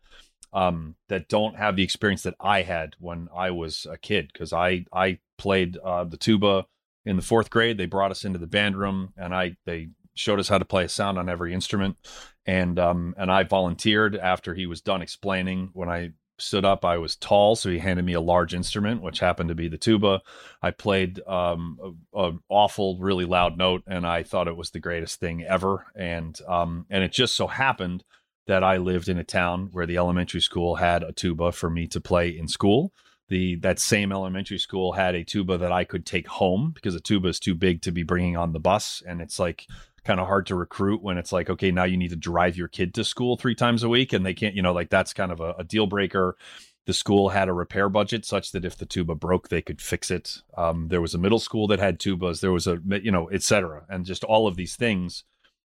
[0.53, 4.53] um, that don't have the experience that I had when I was a kid because
[4.53, 6.65] I I played uh, the tuba
[7.05, 7.77] in the fourth grade.
[7.77, 10.83] They brought us into the band room and I they showed us how to play
[10.83, 11.97] a sound on every instrument.
[12.45, 15.69] And um and I volunteered after he was done explaining.
[15.73, 19.19] When I stood up I was tall so he handed me a large instrument which
[19.19, 20.21] happened to be the tuba.
[20.62, 21.77] I played um
[22.13, 25.86] a, a awful really loud note and I thought it was the greatest thing ever.
[25.95, 28.03] And um and it just so happened
[28.47, 31.88] that I lived in a town where the elementary school had a tuba for me
[31.88, 32.93] to play in school.
[33.29, 37.01] The that same elementary school had a tuba that I could take home because a
[37.01, 39.67] tuba is too big to be bringing on the bus, and it's like
[40.07, 42.69] kind of hard to recruit when it's like okay now you need to drive your
[42.69, 45.33] kid to school three times a week and they can't you know like that's kind
[45.33, 46.38] of a, a deal breaker
[46.86, 50.10] the school had a repair budget such that if the tuba broke they could fix
[50.10, 53.29] it um, there was a middle school that had tubas there was a you know
[53.31, 55.25] etc and just all of these things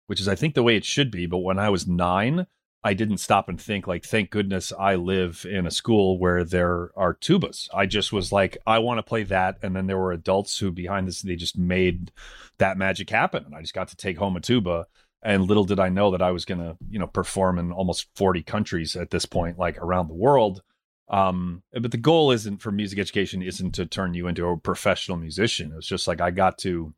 [0.09, 2.45] which is i think the way it should be but when i was nine
[2.87, 6.91] I didn't stop and think like, thank goodness I live in a school where there
[6.95, 7.67] are tubas.
[7.73, 10.71] I just was like, I want to play that, and then there were adults who
[10.71, 12.13] behind this they just made
[12.59, 14.87] that magic happen, and I just got to take home a tuba.
[15.23, 18.09] And little did I know that I was going to, you know, perform in almost
[18.17, 20.63] 40 countries at this point, like around the world.
[21.09, 25.17] Um, but the goal isn't for music education isn't to turn you into a professional
[25.17, 25.73] musician.
[25.77, 26.93] It's just like I got to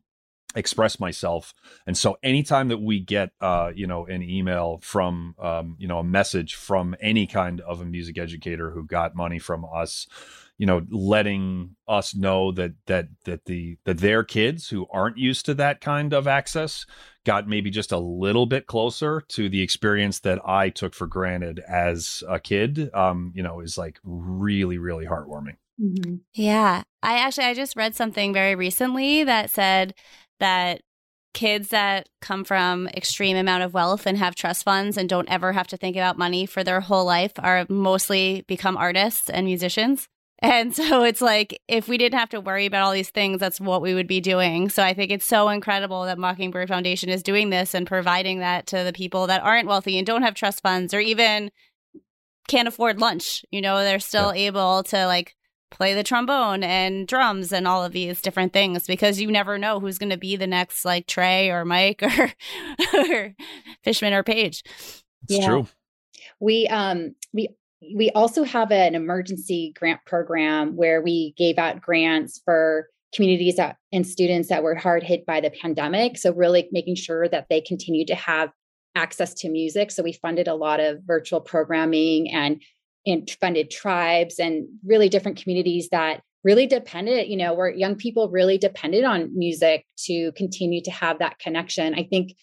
[0.57, 1.53] express myself.
[1.85, 5.99] And so anytime that we get uh you know an email from um you know
[5.99, 10.07] a message from any kind of a music educator who got money from us
[10.57, 15.45] you know letting us know that that that the that their kids who aren't used
[15.45, 16.85] to that kind of access
[17.23, 21.61] got maybe just a little bit closer to the experience that I took for granted
[21.67, 25.57] as a kid um you know is like really really heartwarming.
[25.79, 26.15] Mm-hmm.
[26.33, 26.81] yeah.
[27.03, 29.93] I actually I just read something very recently that said
[30.39, 30.81] that
[31.33, 35.53] kids that come from extreme amount of wealth and have trust funds and don't ever
[35.53, 40.07] have to think about money for their whole life are mostly become artists and musicians
[40.39, 43.59] and so it's like if we didn't have to worry about all these things, that's
[43.59, 44.69] what we would be doing.
[44.69, 48.67] So I think it's so incredible that Mockingbird Foundation is doing this and providing that
[48.67, 51.49] to the people that aren't wealthy and don't have trust funds or even
[52.47, 53.43] can't afford lunch.
[53.49, 54.47] You know, they're still yeah.
[54.49, 55.35] able to like
[55.69, 59.79] play the trombone and drums and all of these different things because you never know
[59.79, 62.33] who's going to be the next like Trey or Mike or,
[62.93, 63.35] or
[63.83, 64.63] Fishman or Page.
[65.23, 65.47] It's yeah.
[65.47, 65.67] true.
[66.39, 67.49] We um we
[67.95, 73.77] we also have an emergency grant program where we gave out grants for communities that,
[73.91, 76.17] and students that were hard hit by the pandemic.
[76.17, 78.49] So, really making sure that they continue to have
[78.95, 79.91] access to music.
[79.91, 82.61] So, we funded a lot of virtual programming and,
[83.07, 88.29] and funded tribes and really different communities that really depended, you know, where young people
[88.29, 91.93] really depended on music to continue to have that connection.
[91.95, 92.35] I think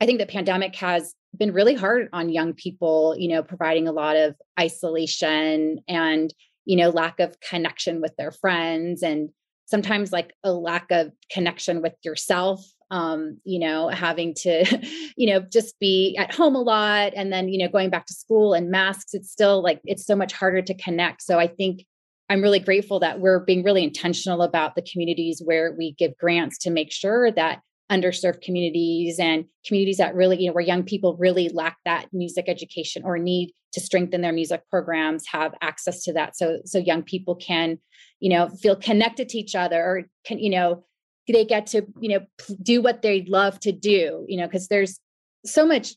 [0.00, 3.92] I think the pandemic has been really hard on young people, you know, providing a
[3.92, 9.30] lot of isolation and, you know, lack of connection with their friends and
[9.66, 14.64] sometimes like a lack of connection with yourself um, you know, having to,
[15.16, 18.14] you know, just be at home a lot and then, you know, going back to
[18.14, 21.22] school and masks, it's still like it's so much harder to connect.
[21.22, 21.86] So I think
[22.28, 26.58] I'm really grateful that we're being really intentional about the communities where we give grants
[26.58, 31.16] to make sure that underserved communities and communities that really, you know, where young people
[31.18, 36.12] really lack that music education or need to strengthen their music programs have access to
[36.12, 36.36] that.
[36.36, 37.78] So so young people can,
[38.20, 40.84] you know, feel connected to each other or can, you know,
[41.28, 42.26] they get to, you know,
[42.62, 44.98] do what they love to do, you know, because there's
[45.44, 45.94] so much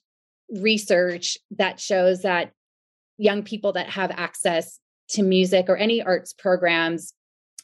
[0.50, 2.52] research that shows that
[3.18, 7.14] young people that have access to music or any arts programs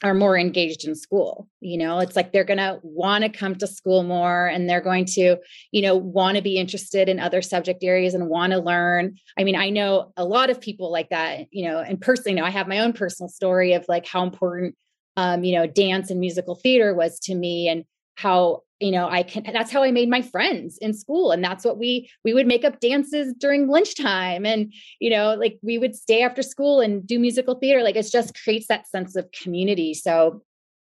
[0.04, 2.00] are more engaged in school you know?
[2.00, 5.38] It's like they're going to want to come to school more and they're going to
[5.71, 9.15] you know want to be interested in other subject areas and want to learn.
[9.38, 12.38] I mean i know a lot of people like that you know and personally you
[12.38, 14.76] know i have my own personal story of like how important
[15.21, 19.21] um you know dance and musical theater was to me and how you know i
[19.23, 21.31] can that's how i made my friends in school.
[21.31, 24.45] And that's what we we would make up dances during lunchtime.
[24.45, 27.84] And you know like we would stay after school and do musical theater.
[27.84, 29.93] Like it just creates that sense of community.
[29.93, 30.41] So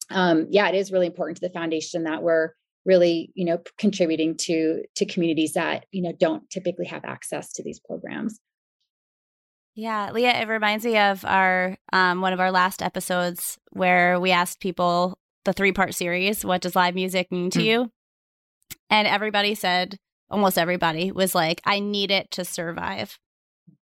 [0.09, 2.51] um yeah it is really important to the foundation that we're
[2.85, 7.63] really you know contributing to to communities that you know don't typically have access to
[7.63, 8.39] these programs
[9.75, 14.31] yeah, Leah, it reminds me of our um, one of our last episodes where we
[14.31, 17.65] asked people the three part series, What Does Live Music Mean to mm.
[17.65, 17.91] You?
[18.89, 19.97] And everybody said,
[20.29, 23.17] almost everybody was like, I need it to survive.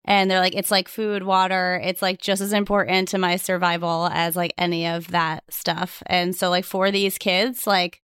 [0.05, 1.81] And they're like, it's like food, water.
[1.85, 6.03] It's like just as important to my survival as like any of that stuff.
[6.07, 8.01] And so, like, for these kids, like,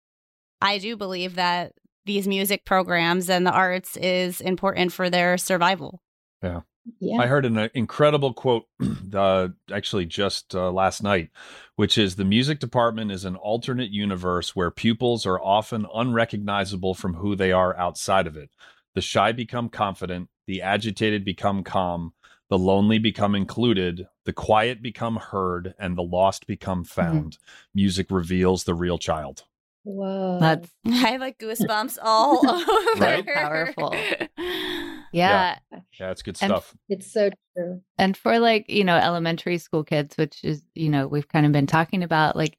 [0.61, 1.73] I do believe that
[2.05, 6.01] these music programs and the arts is important for their survival.
[6.43, 6.61] Yeah.
[7.01, 7.19] Yeah.
[7.19, 8.67] I heard an uh, incredible quote
[9.15, 11.31] uh, actually just uh, last night,
[11.77, 17.15] which is the music department is an alternate universe where pupils are often unrecognizable from
[17.15, 18.51] who they are outside of it.
[18.95, 22.13] The shy become confident, the agitated become calm,
[22.51, 27.01] the lonely become included, the quiet become heard, and the lost become mm-hmm.
[27.01, 27.33] found.
[27.33, 27.71] Mm-hmm.
[27.75, 29.45] Music reveals the real child.
[29.85, 30.39] Whoa.
[30.41, 33.01] That's I have like goosebumps all over.
[33.01, 33.27] Right?
[33.27, 33.95] Powerful.
[35.15, 35.59] Yeah.
[35.71, 35.81] yeah.
[35.99, 36.75] Yeah, it's good stuff.
[36.89, 37.83] And it's so true.
[37.99, 41.53] And for like, you know, elementary school kids, which is, you know, we've kind of
[41.53, 42.59] been talking about, like,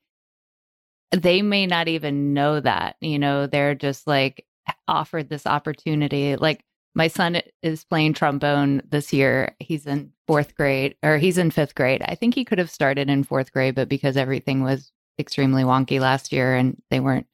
[1.11, 4.45] they may not even know that, you know, they're just like
[4.87, 6.35] offered this opportunity.
[6.35, 6.63] Like,
[6.95, 9.53] my son is playing trombone this year.
[9.59, 12.01] He's in fourth grade or he's in fifth grade.
[12.03, 15.99] I think he could have started in fourth grade, but because everything was extremely wonky
[15.99, 17.27] last year and they weren't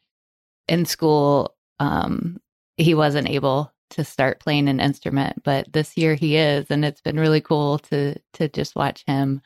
[0.67, 2.39] in school, um,
[2.77, 7.01] he wasn't able to start playing an instrument, but this year he is, and it's
[7.01, 9.41] been really cool to to just watch him.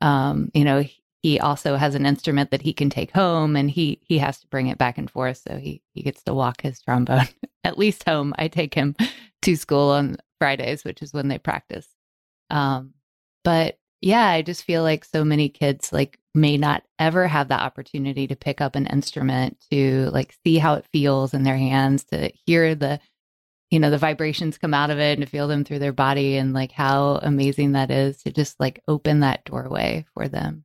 [0.00, 0.84] Um, you know,
[1.22, 4.46] he also has an instrument that he can take home, and he he has to
[4.48, 7.28] bring it back and forth, so he he gets to walk his trombone
[7.64, 8.34] at least home.
[8.38, 8.96] I take him
[9.42, 11.88] to school on Fridays, which is when they practice.
[12.50, 12.94] Um,
[13.44, 17.60] but yeah, I just feel like so many kids like may not ever have the
[17.60, 22.04] opportunity to pick up an instrument to like see how it feels in their hands,
[22.04, 23.00] to hear the
[23.70, 26.36] you know the vibrations come out of it and to feel them through their body
[26.36, 30.64] and like how amazing that is to just like open that doorway for them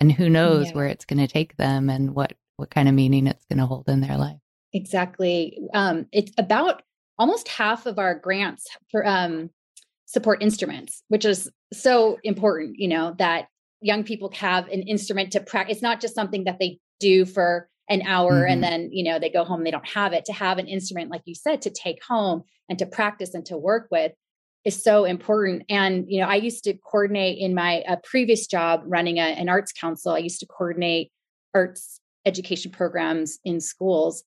[0.00, 0.72] and who knows yeah.
[0.74, 3.66] where it's going to take them and what what kind of meaning it's going to
[3.66, 4.38] hold in their life.
[4.72, 5.58] Exactly.
[5.72, 6.82] Um, it's about
[7.18, 9.50] almost half of our grants for um,
[10.06, 12.76] support instruments, which is so important.
[12.78, 13.48] You know that
[13.80, 15.76] young people have an instrument to practice.
[15.76, 18.52] It's not just something that they do for an hour mm-hmm.
[18.52, 21.10] and then you know they go home they don't have it to have an instrument
[21.10, 24.12] like you said to take home and to practice and to work with
[24.64, 28.82] is so important and you know i used to coordinate in my uh, previous job
[28.86, 31.10] running a, an arts council i used to coordinate
[31.54, 34.24] arts education programs in schools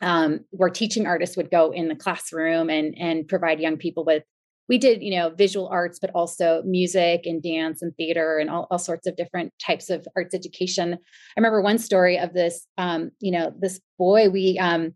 [0.00, 4.24] um, where teaching artists would go in the classroom and and provide young people with
[4.68, 8.66] we did you know visual arts but also music and dance and theater and all,
[8.70, 10.94] all sorts of different types of arts education.
[10.94, 14.94] I remember one story of this um, you know this boy we um,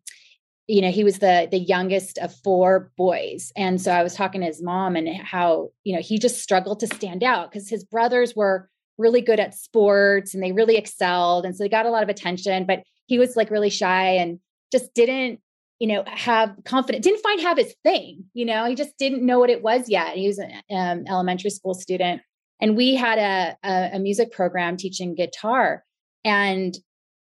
[0.66, 3.52] you know he was the the youngest of four boys.
[3.56, 6.80] And so i was talking to his mom and how you know he just struggled
[6.80, 11.46] to stand out because his brothers were really good at sports and they really excelled.
[11.46, 14.38] And so they got a lot of attention but he was like really shy and
[14.70, 15.40] just didn't
[15.82, 19.40] you know have confidence didn't find have his thing you know he just didn't know
[19.40, 22.22] what it was yet he was an um, elementary school student
[22.60, 25.82] and we had a, a, a music program teaching guitar
[26.24, 26.78] and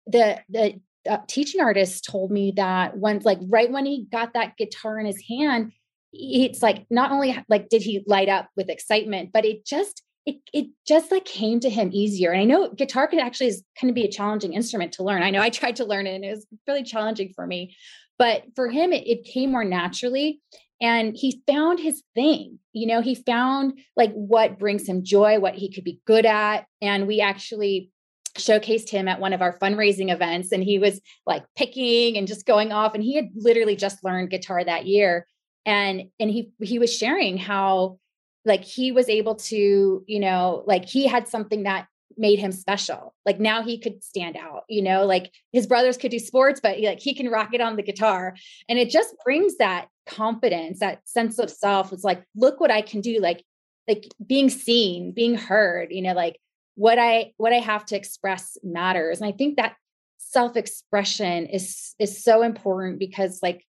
[0.06, 4.56] the the uh, teaching artist told me that once like right when he got that
[4.56, 5.72] guitar in his hand
[6.12, 10.38] it's like not only like did he light up with excitement but it just it,
[10.54, 12.32] it just like came to him easier.
[12.32, 15.22] And I know guitar could actually is kind of be a challenging instrument to learn.
[15.22, 17.76] I know I tried to learn it and it was really challenging for me.
[18.18, 20.40] But for him, it, it came more naturally.
[20.82, 22.60] And he found his thing.
[22.74, 26.66] You know, he found like what brings him joy, what he could be good at.
[26.82, 27.92] And we actually
[28.38, 32.48] showcased him at one of our fundraising events and he was like picking and just
[32.48, 35.28] going off and he had literally just learned guitar that year
[35.68, 38.00] and and he he was sharing how
[38.44, 41.86] like he was able to you know like he had something that
[42.18, 43.14] made him special.
[43.26, 45.06] Like now he could stand out you know?
[45.06, 48.36] Like his brothers could do sports but like he can rock it on the guitar.
[48.70, 51.94] And it just brings that confidence that sense of self.
[51.94, 53.44] It's like look what i can do like
[53.88, 56.14] like being seen being heard you know?
[56.14, 56.40] Like
[56.76, 59.22] what i what i have to express matters.
[59.22, 59.76] And i think that
[60.18, 63.66] self expression is is so important because like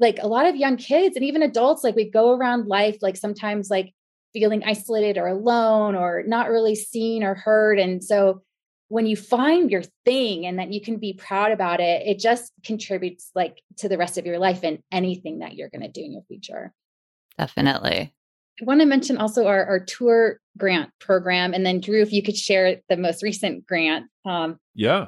[0.00, 3.16] like a lot of young kids and even adults like we go around life like
[3.16, 3.92] sometimes like
[4.34, 7.78] feeling isolated or alone or not really seen or heard.
[7.78, 8.42] And so
[8.88, 12.52] when you find your thing and that you can be proud about it, it just
[12.64, 16.02] contributes like to the rest of your life and anything that you're going to do
[16.02, 16.72] in your future.
[17.38, 18.12] Definitely.
[18.60, 21.54] I want to mention also our, our tour grant program.
[21.54, 24.06] And then Drew, if you could share the most recent grant.
[24.24, 25.06] Um, yeah.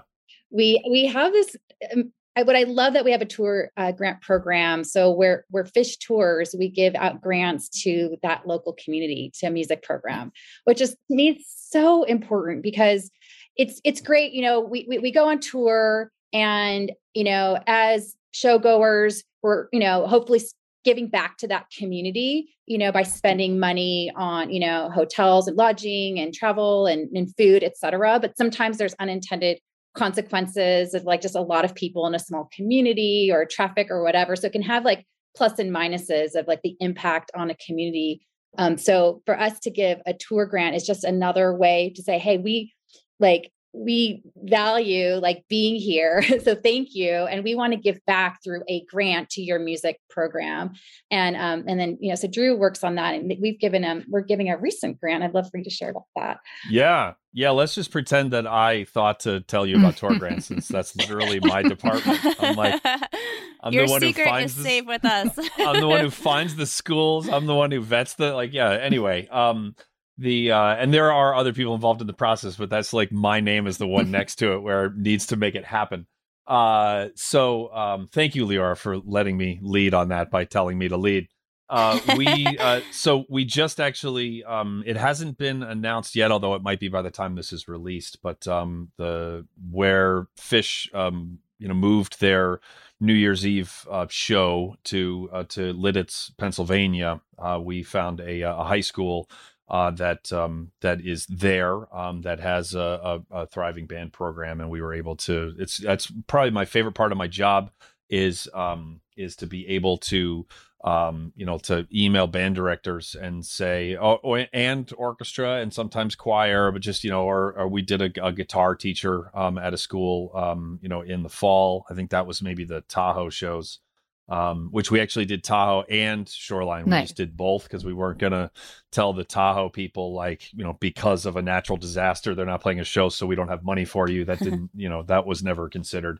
[0.50, 1.56] We we have this
[1.92, 4.84] um, I, what I love that we have a tour uh, grant program.
[4.84, 9.50] So where where Phish tours, we give out grants to that local community to a
[9.50, 10.32] music program,
[10.64, 13.10] which is to me so important because
[13.56, 14.32] it's it's great.
[14.32, 19.80] You know, we, we we go on tour, and you know, as showgoers, we're you
[19.80, 20.42] know hopefully
[20.84, 25.56] giving back to that community you know by spending money on you know hotels and
[25.56, 29.58] lodging and travel and, and food et cetera but sometimes there's unintended
[29.96, 34.02] consequences of like just a lot of people in a small community or traffic or
[34.02, 34.36] whatever.
[34.36, 35.04] So it can have like
[35.36, 38.26] plus and minuses of like the impact on a community.
[38.58, 42.18] Um, so for us to give a tour grant is just another way to say,
[42.18, 42.72] hey, we
[43.20, 48.42] like we value like being here so thank you and we want to give back
[48.42, 50.72] through a grant to your music program
[51.10, 54.04] and um and then you know so drew works on that and we've given him
[54.08, 56.38] we're giving a recent grant i'd love for you to share about that.
[56.70, 60.68] Yeah yeah let's just pretend that i thought to tell you about tour grants since
[60.76, 62.18] that's literally my department.
[62.40, 62.80] I'm like
[63.62, 65.38] i'm your the one secret who finds is the, safe with us.
[65.58, 68.70] I'm the one who finds the schools i'm the one who vets the like yeah
[68.72, 69.74] anyway um
[70.18, 73.40] the uh and there are other people involved in the process but that's like my
[73.40, 76.06] name is the one next to it where it needs to make it happen
[76.46, 80.88] uh so um thank you leora for letting me lead on that by telling me
[80.88, 81.28] to lead
[81.68, 86.62] uh we uh so we just actually um it hasn't been announced yet although it
[86.62, 91.68] might be by the time this is released but um the where Phish um you
[91.68, 92.60] know moved their
[92.98, 97.20] New Year's Eve uh, show to uh, to Lititz, Pennsylvania.
[97.38, 99.28] Uh, we found a, a high school
[99.68, 104.60] uh, that um, that is there um, that has a, a, a, thriving band program,
[104.60, 105.54] and we were able to.
[105.58, 107.70] It's that's probably my favorite part of my job
[108.08, 110.46] is um, is to be able to
[110.84, 116.14] um, you know to email band directors and say oh, oh and orchestra and sometimes
[116.14, 119.74] choir, but just you know or, or we did a, a guitar teacher um, at
[119.74, 121.86] a school um, you know in the fall.
[121.90, 123.80] I think that was maybe the Tahoe shows
[124.28, 126.84] um, which we actually did Tahoe and Shoreline.
[126.84, 127.04] We Nice.
[127.08, 128.50] just did both because we weren't gonna
[128.90, 132.80] tell the Tahoe people like you know because of a natural disaster they're not playing
[132.80, 134.24] a show, so we don't have money for you.
[134.24, 136.18] That didn't you know that was never considered.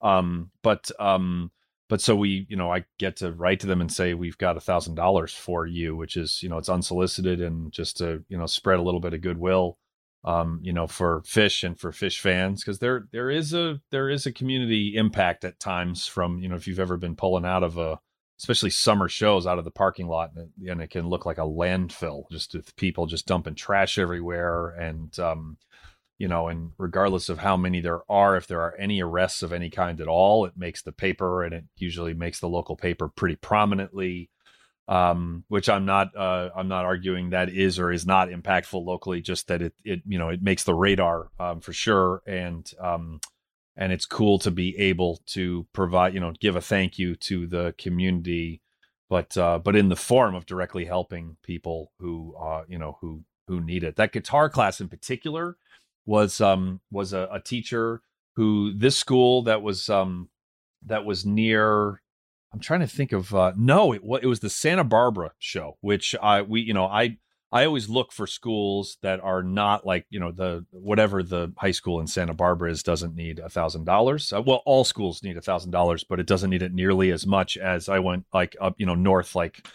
[0.00, 1.50] Um, but um,
[1.88, 4.56] but so we you know I get to write to them and say we've got
[4.56, 8.38] a thousand dollars for you, which is you know it's unsolicited and just to you
[8.38, 9.78] know spread a little bit of goodwill
[10.28, 14.10] um, you know, for Phish and for Phish fans, because there there is a there
[14.10, 17.62] is a community impact at times from you know if you've ever been pulling out
[17.62, 17.98] of a
[18.38, 21.38] especially summer shows out of the parking lot and it, and it can look like
[21.38, 25.56] a landfill just with people just dumping trash everywhere and um,
[26.18, 29.52] you know and regardless of how many there are if there are any arrests of
[29.52, 33.08] any kind at all it makes the paper and it usually makes the local paper
[33.08, 34.28] pretty prominently
[34.88, 39.20] um, which I'm not uh, I'm not arguing that is or is not impactful locally.
[39.20, 43.20] Just that it it you know it makes the radar um, for sure, and um,
[43.76, 47.46] and it's cool to be able to provide you know give a thank you to
[47.46, 48.62] the community,
[49.10, 53.22] but uh, but in the form of directly helping people who uh, you know who
[53.46, 53.96] who need it.
[53.96, 55.58] That guitar class in particular
[56.06, 58.00] was um was a, a teacher
[58.36, 60.30] who this school that was um
[60.86, 62.00] that was near
[62.52, 66.14] I'm trying to think of uh no it, it was the Santa Barbara show which
[66.22, 67.18] I we you know I
[67.50, 71.70] I always look for schools that are not like you know the whatever the high
[71.70, 74.32] school in Santa Barbara is doesn't need a thousand dollars.
[74.32, 77.26] Uh, well all schools need a thousand dollars but it doesn't need it nearly as
[77.26, 79.66] much as I went like up you know north like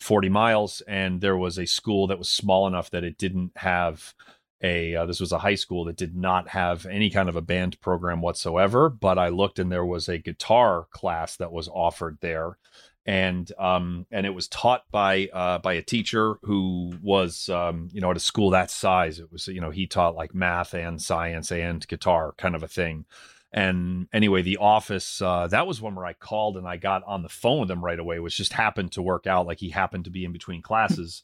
[0.00, 4.14] 40 miles and there was a school that was small enough that it didn't have
[4.62, 7.42] a uh, this was a high school that did not have any kind of a
[7.42, 12.18] band program whatsoever but i looked and there was a guitar class that was offered
[12.20, 12.58] there.
[13.06, 18.00] And um and it was taught by uh by a teacher who was um you
[18.00, 19.18] know at a school that size.
[19.18, 22.68] It was you know he taught like math and science and guitar kind of a
[22.68, 23.06] thing.
[23.50, 27.22] And anyway the office uh that was one where i called and i got on
[27.22, 29.46] the phone with him right away which just happened to work out.
[29.46, 31.22] Like he happened to be in between classes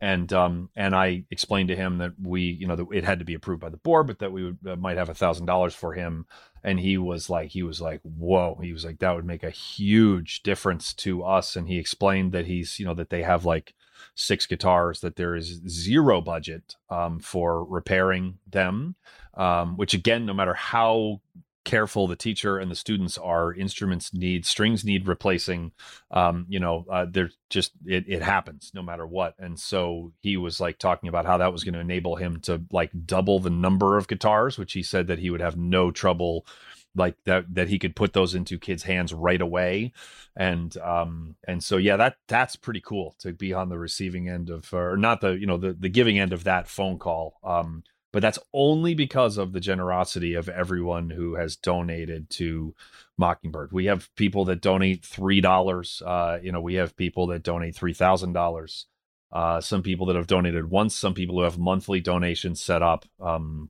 [0.00, 3.24] and um and I explained to him that we you know that it had to
[3.24, 5.74] be approved by the board, but that we would uh, might have a thousand dollars
[5.74, 6.26] for him,
[6.62, 8.58] and he was like he was like whoa.
[8.62, 12.46] He was like that would make a huge difference to us, and he explained that
[12.46, 13.74] he's you know that they have like
[14.14, 18.96] six guitars that there is zero budget um for repairing them,
[19.34, 21.20] um which again no matter how
[21.66, 22.06] careful.
[22.06, 25.72] The teacher and the students are instruments need strings need replacing.
[26.10, 29.34] Um you know uh, there's just it, it happens no matter what.
[29.38, 32.62] And so he was like talking about how that was going to enable him to
[32.72, 36.46] like double the number of guitars which he said that he would have no trouble
[36.94, 39.92] like that that he could put those into kids hands right away.
[40.36, 44.50] And um and so yeah that that's pretty cool to be on the receiving end
[44.50, 47.40] of or not the you know the the giving end of that phone call.
[47.44, 47.82] Um
[48.16, 52.74] but that's only because of the generosity of everyone who has donated to
[53.18, 53.72] Mockingbird.
[53.72, 56.00] We have people that donate three dollars.
[56.00, 58.86] Uh, you know, we have people that donate three thousand dollars.
[59.30, 60.96] Uh, some people that have donated once.
[60.96, 63.04] Some people who have monthly donations set up.
[63.20, 63.68] Um,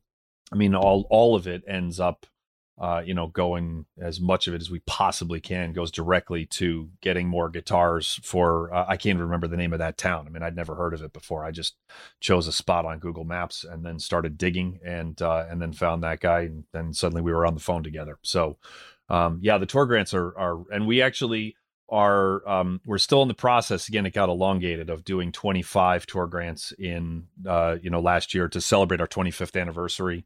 [0.52, 2.24] I mean, all all of it ends up,
[2.78, 6.90] uh, you know, going as much of it as we possibly can goes directly to
[7.00, 8.72] getting more guitars for.
[8.72, 10.26] Uh, I can't even remember the name of that town.
[10.26, 11.44] I mean, I'd never heard of it before.
[11.44, 11.76] I just
[12.20, 16.02] chose a spot on Google Maps and then started digging and uh, and then found
[16.02, 18.18] that guy and then suddenly we were on the phone together.
[18.22, 18.58] So
[19.08, 21.56] um, yeah, the tour grants are are and we actually
[21.88, 23.88] are um, we're still in the process.
[23.88, 28.48] Again it got elongated of doing 25 tour grants in uh, you know last year
[28.48, 30.24] to celebrate our 25th anniversary.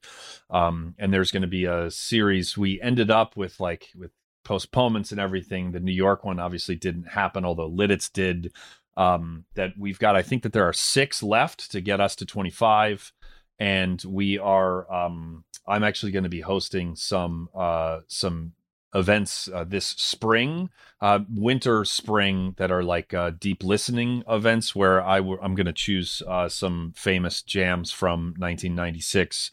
[0.49, 2.57] Um, and there's going to be a series.
[2.57, 4.11] We ended up with like with
[4.45, 5.73] postponements and everything.
[5.73, 8.53] The new york one obviously didn't happen although Lititz did.
[8.97, 12.27] Um, that we've got i think that there are six left to get us to
[12.27, 13.13] 25
[13.59, 18.53] and we are um, i'm actually going to be hosting some uh, some
[18.95, 20.71] events uh, this spring
[21.01, 25.67] uh, winter spring that are like uh, deep listening events where I w- i'm going
[25.67, 29.51] to choose uh, some famous jams from 1996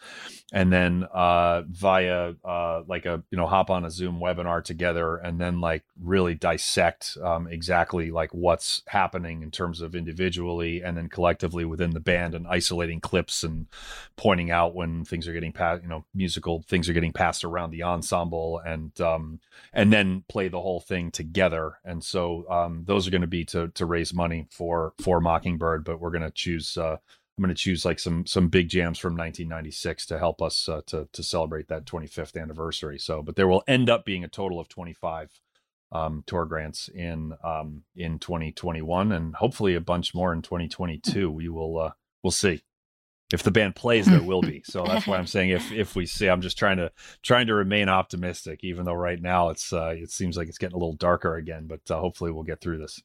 [0.54, 5.18] and then uh, via uh, like a you know hop on a zoom webinar together
[5.18, 10.98] and then like really dissect um, exactly like what's happening in terms of individually and
[10.98, 13.68] then collectively within the band and isolating clips and
[14.16, 17.72] pointing out when things are getting passed you know musical things are getting passed around
[17.72, 19.27] the ensemble and um,
[19.74, 23.46] and then play the whole thing together and so um, those are going to be
[23.46, 26.98] to to raise money for for mockingbird but we're going to choose uh,
[27.38, 30.82] I'm going to choose like some some big jams from 1996 to help us uh,
[30.88, 32.98] to to celebrate that 25th anniversary.
[32.98, 35.40] So, but there will end up being a total of 25
[35.92, 41.30] um, tour grants in um, in 2021, and hopefully a bunch more in 2022.
[41.30, 41.92] We will uh,
[42.24, 42.64] we'll see.
[43.34, 44.62] If the band plays, there will be.
[44.66, 46.92] So that's why I'm saying if if we see, I'm just trying to
[47.24, 50.76] trying to remain optimistic, even though right now it's uh, it seems like it's getting
[50.76, 51.68] a little darker again.
[51.68, 53.02] But uh, hopefully we'll get through this.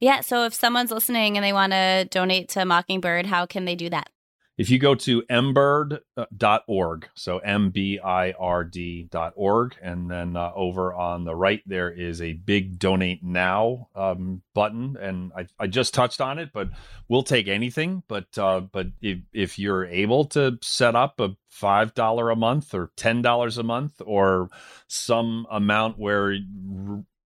[0.00, 0.20] Yeah.
[0.20, 3.90] So if someone's listening and they want to donate to Mockingbird, how can they do
[3.90, 4.10] that?
[4.58, 10.92] If you go to mbird.org, so M B I R D.org, and then uh, over
[10.92, 14.96] on the right, there is a big donate now um, button.
[15.00, 16.70] And I, I just touched on it, but
[17.08, 18.02] we'll take anything.
[18.08, 22.90] But uh, but if, if you're able to set up a $5 a month or
[22.96, 24.48] $10 a month or
[24.88, 26.36] some amount where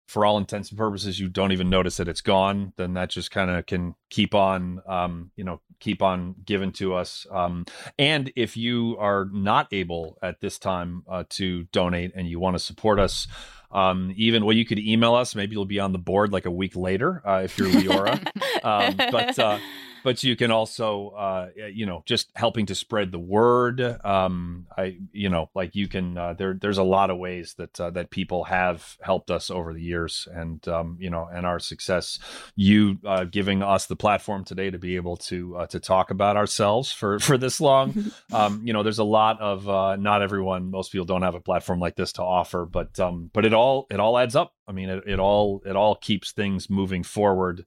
[0.09, 3.31] for all intents and purposes you don't even notice that it's gone then that just
[3.31, 7.25] kind of can keep on um, you know keep on given to us.
[7.31, 7.65] Um,
[7.97, 12.55] and if you are not able at this time uh, to donate and you want
[12.55, 13.27] to support us
[13.71, 15.35] um, even well you could email us.
[15.35, 18.19] Maybe you'll be on the board like a week later uh, if you're leora.
[18.61, 19.57] Um, but uh,
[20.03, 24.97] but you can also uh, you know just helping to spread the word um, i
[25.11, 28.09] you know like you can uh, there there's a lot of ways that uh, that
[28.09, 32.19] people have helped us over the years and um, you know and our success.
[32.55, 36.37] You uh, giving us the platform today to be able to uh, to talk about
[36.37, 38.11] ourselves for for this long.
[38.31, 41.39] Um, you know there's a lot of uh, not everyone most people don't have a
[41.39, 44.53] platform like this to offer but um but it all it all adds up.
[44.67, 47.65] I mean it, it all it all keeps things moving forward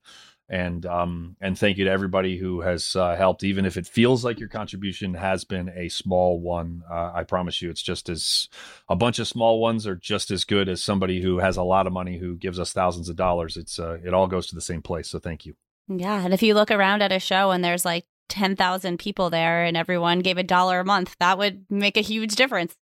[0.53, 4.23] and um, and thank you to everybody who has uh, helped, even if it feels
[4.23, 6.83] like your contribution has been a small one.
[6.89, 8.51] Uh, I promise you, it's just as
[8.87, 11.87] a bunch of small ones are just as good as somebody who has a lot
[11.87, 13.57] of money who gives us thousands of dollars.
[13.57, 15.09] It's uh, it all goes to the same place.
[15.09, 15.55] So thank you.
[15.89, 19.31] Yeah, and if you look around at a show and there's like ten thousand people
[19.31, 22.77] there, and everyone gave a dollar a month, that would make a huge difference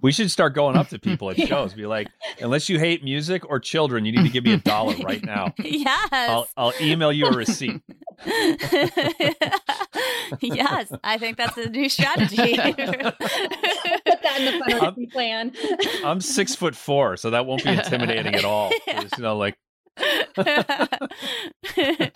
[0.00, 2.08] we should start going up to people at shows, be like,
[2.40, 5.52] unless you hate music or children, you need to give me a dollar right now.
[5.66, 6.08] Yes.
[6.12, 7.82] I'll, I'll email you a receipt.
[10.40, 12.56] yes, I think that's a new strategy.
[12.56, 15.52] Put that in the fundraising plan.
[16.04, 18.70] I'm six foot four, so that won't be intimidating at all.
[18.86, 19.56] you know, like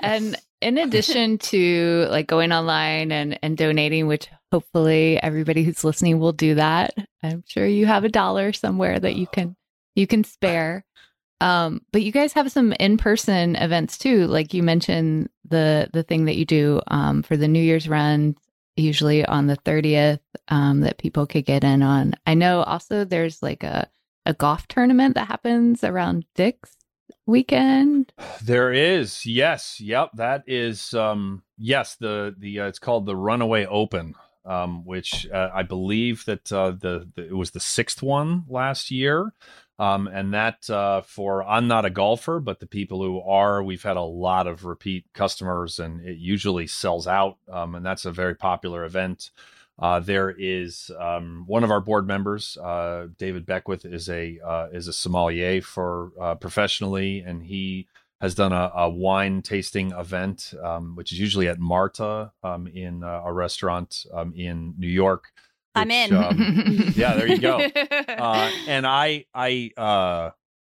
[0.01, 6.19] and in addition to like going online and, and donating, which hopefully everybody who's listening
[6.19, 6.95] will do that.
[7.23, 9.57] I'm sure you have a dollar somewhere that you can
[9.95, 10.85] you can spare.
[11.41, 14.27] Um, but you guys have some in-person events too.
[14.27, 18.37] Like you mentioned the the thing that you do um, for the New Year's run,
[18.77, 22.15] usually on the 30th, um, that people could get in on.
[22.27, 23.89] I know also there's like a
[24.27, 26.77] a golf tournament that happens around Dick's
[27.27, 28.13] weekend?
[28.43, 30.11] There is, yes, yep.
[30.15, 31.97] That is, um, yes.
[31.97, 36.73] The the uh, it's called the Runaway Open, um, which uh, I believe that uh,
[36.73, 39.33] the, the, it was the sixth one last year.
[39.79, 43.83] Um, and that uh, for I'm not a golfer, but the people who are, we've
[43.83, 47.39] had a lot of repeat customers, and it usually sells out.
[47.51, 49.31] Um, and that's a very popular event.
[49.79, 54.69] Uh, there is um, one of our board members, uh, David Beckwith, is a uh,
[54.71, 56.11] is a sommelier for
[56.41, 57.89] professionally, and he
[58.21, 63.03] has done a, a wine tasting event, um, which is usually at Marta um, in
[63.03, 65.25] uh, a restaurant um, in New York.
[65.75, 66.15] Which, I'm in.
[66.15, 67.59] Um, yeah, there you go.
[67.59, 69.71] Uh, and I I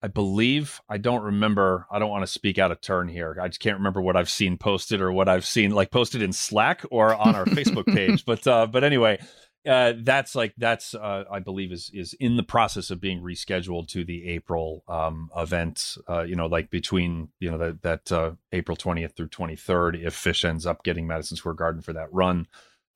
[0.04, 1.86] I believe I don't remember.
[1.90, 3.38] I don't want to speak out of turn here.
[3.40, 6.30] I just can't remember what I've seen posted or what I've seen like posted in
[6.34, 8.22] Slack or on our Facebook page.
[8.26, 9.18] But uh, but anyway,
[9.66, 13.88] uh, that's like that's uh, I believe is is in the process of being rescheduled
[13.88, 15.96] to the April um, event.
[16.08, 19.96] Uh, you know, like between you know that that uh, April twentieth through twenty third,
[19.96, 22.46] if Phish ends up getting Madison Square Garden for that run.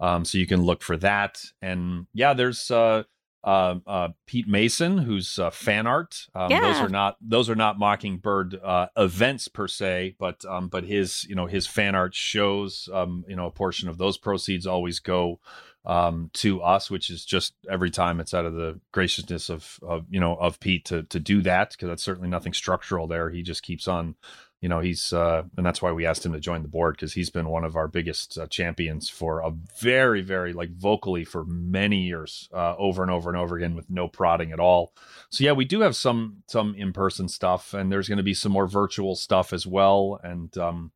[0.01, 1.43] Um, so you can look for that.
[1.61, 3.03] And yeah, there's uh,
[3.45, 6.27] uh, uh, Pete Mason, who's uh, fan art.
[6.35, 6.61] Um, yeah.
[6.61, 11.25] Those are not those are not Mockingbird uh, events per se, but um, but his
[11.25, 12.89] you know his fan art shows.
[12.93, 15.41] Um, you know, a portion of those proceeds always go
[15.89, 20.05] um, to us, which is just every time it's out of the graciousness of, of
[20.11, 23.31] you know of Pete to to do that because that's certainly nothing structural there.
[23.31, 24.15] He just keeps on
[24.61, 27.15] you know he's uh, and that's why we asked him to join the board because
[27.15, 31.45] he's been one of our biggest uh, champions for a very very like vocally for
[31.47, 34.93] many years uh, over and over and over again with no prodding at all
[35.31, 38.53] so yeah we do have some some in-person stuff and there's going to be some
[38.53, 40.91] more virtual stuff as well and um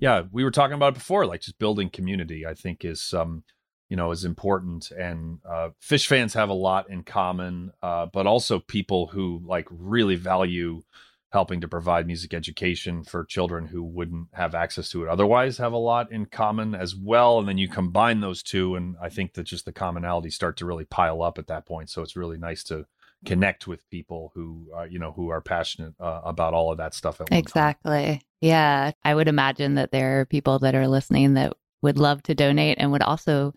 [0.00, 3.44] yeah we were talking about it before like just building community i think is um
[3.92, 8.26] you know is important and uh, Phish fans have a lot in common uh, but
[8.26, 10.82] also people who like really value
[11.30, 15.74] helping to provide music education for children who wouldn't have access to it otherwise have
[15.74, 19.34] a lot in common as well and then you combine those two and i think
[19.34, 22.38] that just the commonalities start to really pile up at that point so it's really
[22.38, 22.86] nice to
[23.26, 26.94] connect with people who are you know who are passionate uh, about all of that
[26.94, 28.22] stuff exactly.
[28.40, 28.90] Yeah.
[29.04, 32.78] I would imagine that there are people that are listening that would love to donate
[32.80, 33.54] and would also,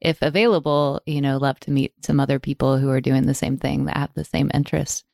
[0.00, 3.56] if available, you know, love to meet some other people who are doing the same
[3.56, 5.04] thing that have the same interests.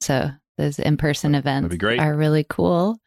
[0.00, 2.98] So those in person events are really cool.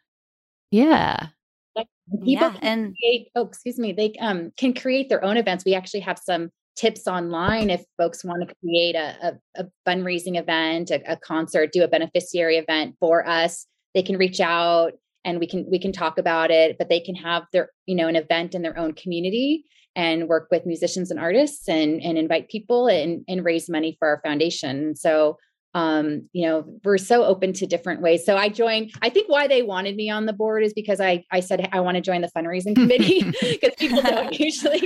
[0.70, 1.28] Yeah.
[1.76, 5.64] People yeah, and create, oh, excuse me, they um, can create their own events.
[5.64, 10.36] We actually have some tips online if folks want to create a, a, a fundraising
[10.36, 13.66] event, a, a, concert, do a beneficiary event for us.
[13.94, 16.78] They can reach out and we can we can talk about it.
[16.78, 19.64] But they can have their you know an event in their own community
[20.00, 24.08] and work with musicians and artists and and invite people and and raise money for
[24.08, 24.96] our foundation.
[24.96, 25.36] So
[25.74, 28.24] um you know we're so open to different ways.
[28.24, 31.22] So i joined i think why they wanted me on the board is because i
[31.30, 34.80] i said i want to join the fundraising committee because people don't usually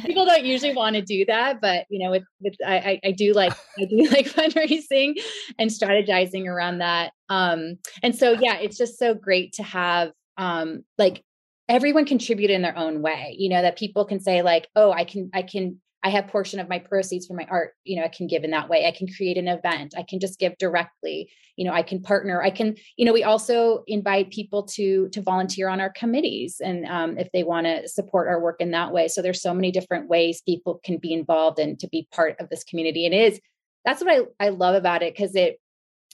[0.00, 1.60] people don't usually want to do that.
[1.60, 5.20] But you know with, with I, I do like i do like fundraising
[5.58, 7.12] and strategizing around that.
[7.28, 11.22] Um and so yeah it's just so great to have um like
[11.68, 15.04] everyone contribute in their own way you know that people can say like oh i
[15.04, 18.08] can i can I have portion of my proceeds from my art, you know, I
[18.08, 18.86] can give in that way.
[18.86, 19.94] I can create an event.
[19.96, 21.30] I can just give directly.
[21.56, 22.42] You know, I can partner.
[22.42, 26.86] I can, you know, we also invite people to to volunteer on our committees and
[26.86, 29.06] um, if they want to support our work in that way.
[29.06, 32.48] So there's so many different ways people can be involved and to be part of
[32.48, 33.06] this community.
[33.06, 33.40] And is
[33.84, 35.60] that's what I, I love about it because it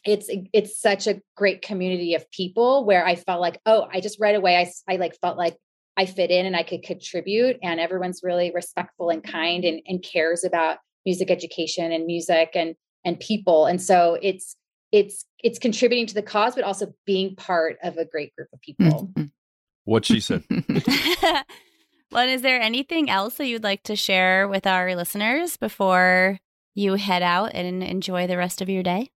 [0.04, 4.20] it's it's such a great community of people where I felt like, oh, I just
[4.20, 5.56] right away I I like felt like
[5.98, 7.56] I fit in and I could contribute.
[7.62, 12.76] And everyone's really respectful and kind and, and cares about music education and music and
[13.04, 13.66] and people.
[13.66, 14.54] And so it's
[14.92, 18.60] it's it's contributing to the cause, but also being part of a great group of
[18.60, 19.08] people.
[19.08, 19.24] Mm-hmm.
[19.84, 20.44] What she said.
[22.12, 26.38] well, is there anything else that you'd like to share with our listeners before
[26.74, 29.10] you head out and enjoy the rest of your day?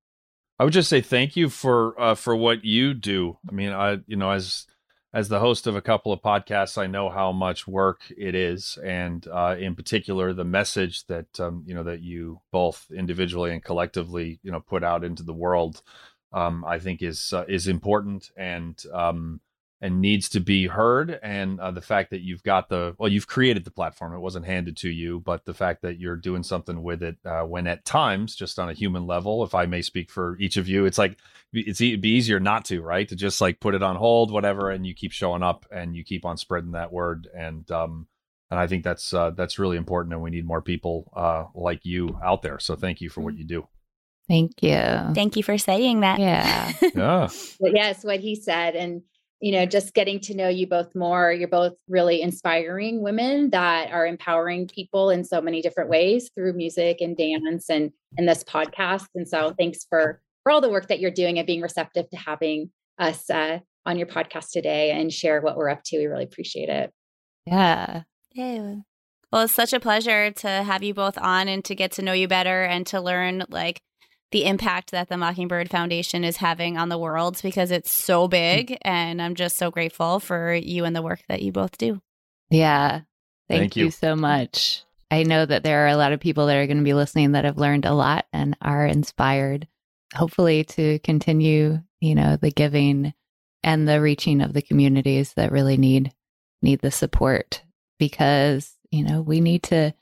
[0.63, 3.37] I would just say thank you for uh, for what you do.
[3.49, 4.69] I mean, I you know as
[5.13, 8.79] as the host of a couple of podcasts, I know how much work it is,
[8.81, 13.61] and uh, in particular, the message that um, you know that you both individually and
[13.61, 15.83] collectively you know put out into the world,
[16.33, 19.41] um, I think is uh, is important and um,
[19.83, 21.19] and needs to be heard.
[21.25, 24.47] And uh, the fact that you've got the well, you've created the platform; it wasn't
[24.47, 27.85] handed to you, but the fact that you're doing something with it, uh, when at
[27.85, 30.99] times, just on a human level, if I may speak for each of you, it's
[30.99, 31.19] like
[31.53, 33.09] it's it'd be easier not to, right?
[33.09, 36.05] To just like put it on hold, whatever, and you keep showing up and you
[36.05, 37.29] keep on spreading that word.
[37.37, 38.07] And um,
[38.53, 41.85] and I think that's uh, that's really important, and we need more people uh, like
[41.85, 42.61] you out there.
[42.61, 43.67] So thank you for what you do.
[44.29, 44.79] Thank you.
[45.13, 46.21] Thank you for saying that.
[46.21, 46.73] Yeah.
[46.95, 47.29] yeah.
[47.61, 49.03] yes, what he said, and
[49.43, 51.33] you know, just getting to know you both more.
[51.33, 56.53] You're both really inspiring women that are empowering people in so many different ways through
[56.53, 59.09] music and dance and and this podcast.
[59.17, 62.17] And so, thanks for for all the work that you're doing and being receptive to
[62.17, 65.99] having us uh, on your podcast today and share what we're up to.
[65.99, 66.93] We really appreciate it.
[67.45, 68.03] Yeah.
[68.33, 68.77] Yeah.
[69.33, 72.13] Well, it's such a pleasure to have you both on and to get to know
[72.13, 73.81] you better and to learn like
[74.33, 78.71] the impact that the Mockingbird Foundation is having on the world because it's so big.
[78.71, 78.79] Mm.
[78.83, 82.03] And I'm just so grateful for you and the work that you both do.
[82.51, 83.03] Yeah.
[83.49, 83.85] Thank, Thank you.
[83.87, 84.83] you so much.
[85.11, 87.33] I know that there are a lot of people that are going to be listening
[87.33, 89.69] that have learned a lot and are inspired
[90.15, 93.13] hopefully to continue, you know, the giving
[93.63, 96.13] and the reaching of the communities that really need
[96.63, 97.63] need the support
[97.99, 99.93] because, you know, we need to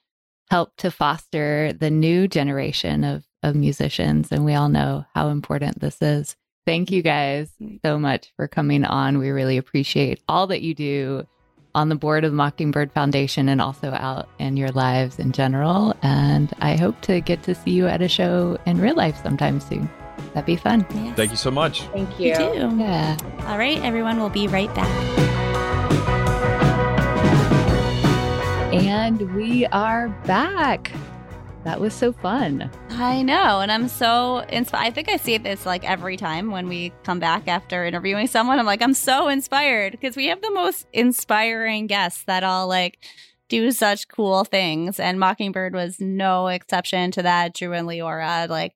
[0.50, 5.80] help to foster the new generation of of musicians and we all know how important
[5.80, 6.36] this is.
[6.66, 7.50] Thank you guys
[7.84, 9.18] so much for coming on.
[9.18, 11.26] We really appreciate all that you do
[11.74, 15.94] on the board of the Mockingbird Foundation and also out in your lives in general.
[16.02, 19.60] And I hope to get to see you at a show in real life sometime
[19.60, 19.88] soon.
[20.34, 20.86] That'd be fun.
[20.94, 21.16] Yes.
[21.16, 21.82] Thank you so much.
[21.88, 22.28] Thank you.
[22.28, 22.76] You too.
[22.76, 23.16] Yeah.
[23.46, 24.88] All right, everyone, we'll be right back.
[28.72, 30.92] And we are back.
[31.64, 32.70] That was so fun.
[32.90, 33.60] I know.
[33.60, 34.86] And I'm so inspired.
[34.86, 38.58] I think I see this like every time when we come back after interviewing someone.
[38.58, 42.98] I'm like, I'm so inspired because we have the most inspiring guests that all like
[43.48, 44.98] do such cool things.
[44.98, 47.54] And Mockingbird was no exception to that.
[47.54, 48.74] Drew and Leora, like,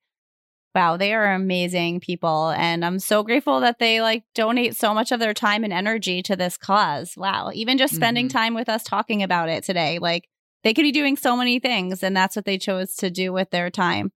[0.75, 2.51] wow, they are amazing people.
[2.51, 6.23] And I'm so grateful that they like donate so much of their time and energy
[6.25, 7.17] to this cause.
[7.17, 7.51] Wow.
[7.55, 8.37] Even just spending mm-hmm.
[8.37, 10.29] time with us talking about it today, like
[10.65, 12.03] they could be doing so many things.
[12.03, 14.11] And that's what they chose to do with their time.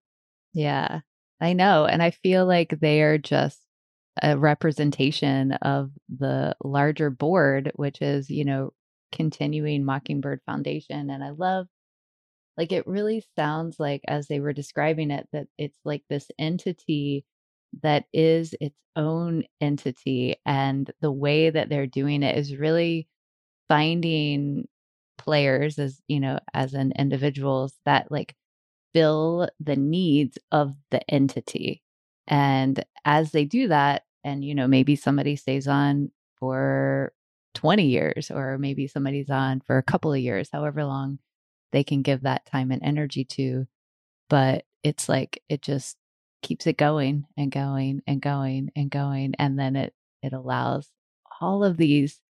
[0.52, 1.00] Yeah,
[1.40, 1.84] I know.
[1.84, 3.60] And I feel like they are just
[4.20, 8.72] a representation of the larger board, which is, you know,
[9.12, 11.10] continuing Mockingbird Foundation.
[11.10, 11.68] And I love
[12.56, 17.24] like it really sounds like, as they were describing it, that it's like this entity
[17.82, 20.34] that is its own entity.
[20.44, 23.06] And the way that they're doing it is really
[23.68, 24.66] finding
[25.18, 28.34] players as you know as an individuals that like
[28.94, 31.82] fill the needs of the entity.
[32.26, 37.12] And as they do that and you know maybe somebody stays on for
[37.54, 41.18] 20 years or maybe somebody's on for a couple of years however long
[41.72, 43.66] they can give that time and energy to
[44.28, 45.96] but it's like it just
[46.42, 50.88] keeps it going and going and going and going and then it it allows
[51.40, 52.20] all of these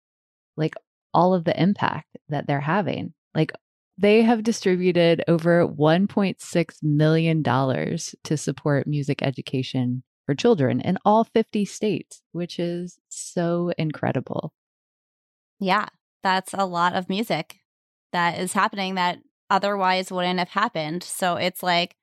[0.56, 0.74] like
[1.14, 3.12] all of the impact that they're having.
[3.34, 3.52] Like
[3.96, 11.24] they have distributed over 1.6 million dollars to support music education for children in all
[11.24, 14.52] 50 states which is so incredible.
[15.58, 15.88] Yeah
[16.22, 17.56] that's a lot of music
[18.12, 19.18] that is happening that
[19.50, 21.02] otherwise wouldn't have happened.
[21.02, 21.96] So it's like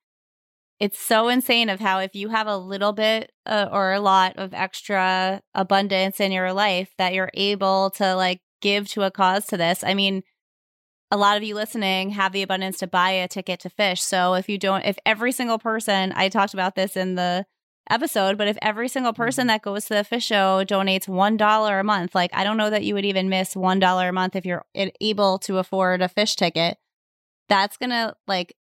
[0.79, 4.35] it's so insane of how if you have a little bit uh, or a lot
[4.37, 9.45] of extra abundance in your life that you're able to like give to a cause
[9.47, 10.23] to this i mean
[11.11, 13.99] a lot of you listening have the abundance to buy a ticket to Phish.
[13.99, 17.45] so if you don't if every single person i talked about this in the
[17.89, 19.49] episode but if every single person Mhm.
[19.49, 22.71] that goes to the Phish show donates one dollar a month like i don't know
[22.71, 24.65] that you would even miss one dollar a month if you're
[24.99, 26.77] able to afford a Phish ticket
[27.47, 28.55] that's gonna like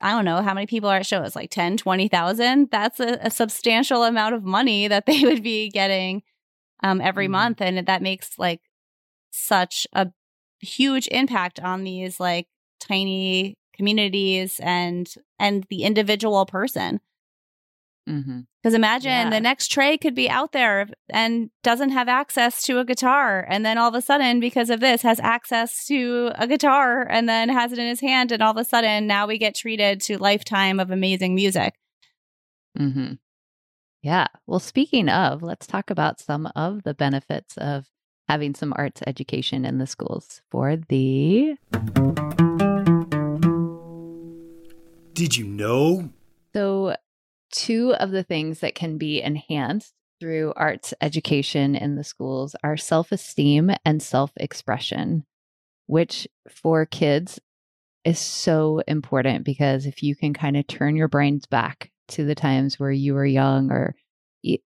[0.00, 2.68] I don't know how many people are at shows, like 10, 20,000.
[2.70, 6.22] That's a, a substantial amount of money that they would be getting
[6.82, 7.30] um, every Mhm.
[7.38, 7.62] month.
[7.62, 8.60] And that makes like
[9.36, 10.08] such a
[10.60, 12.46] huge impact on these like
[12.80, 15.06] tiny communities and
[15.38, 17.00] and the individual person.
[18.08, 18.40] mm-hmm.
[18.62, 19.30] Because imagine Yeah.
[19.30, 23.46] the next Trey could be out there and doesn't have access to a guitar.
[23.48, 27.28] And then all of a sudden, because of this, has access to a guitar and
[27.28, 28.32] then has it in his hand.
[28.32, 31.74] And all of a sudden, now we get treated to lifetime of amazing music.
[32.78, 33.14] Mm-hmm.
[34.02, 34.26] Yeah.
[34.46, 37.86] Well, speaking of, let's talk about some of the benefits of
[38.28, 41.56] having some arts education in the schools for the.
[45.12, 46.10] Did you know?
[46.54, 46.96] So,
[47.52, 52.76] two of the things that can be enhanced through arts education in the schools are
[52.76, 55.24] self esteem and self expression,
[55.86, 57.40] which for kids
[58.04, 62.36] is so important because if you can kind of turn your brains back to the
[62.36, 63.96] times where you were young or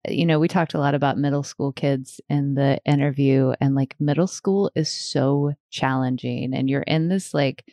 [0.07, 3.95] you know we talked a lot about middle school kids in the interview and like
[3.99, 7.65] middle school is so challenging and you're in this like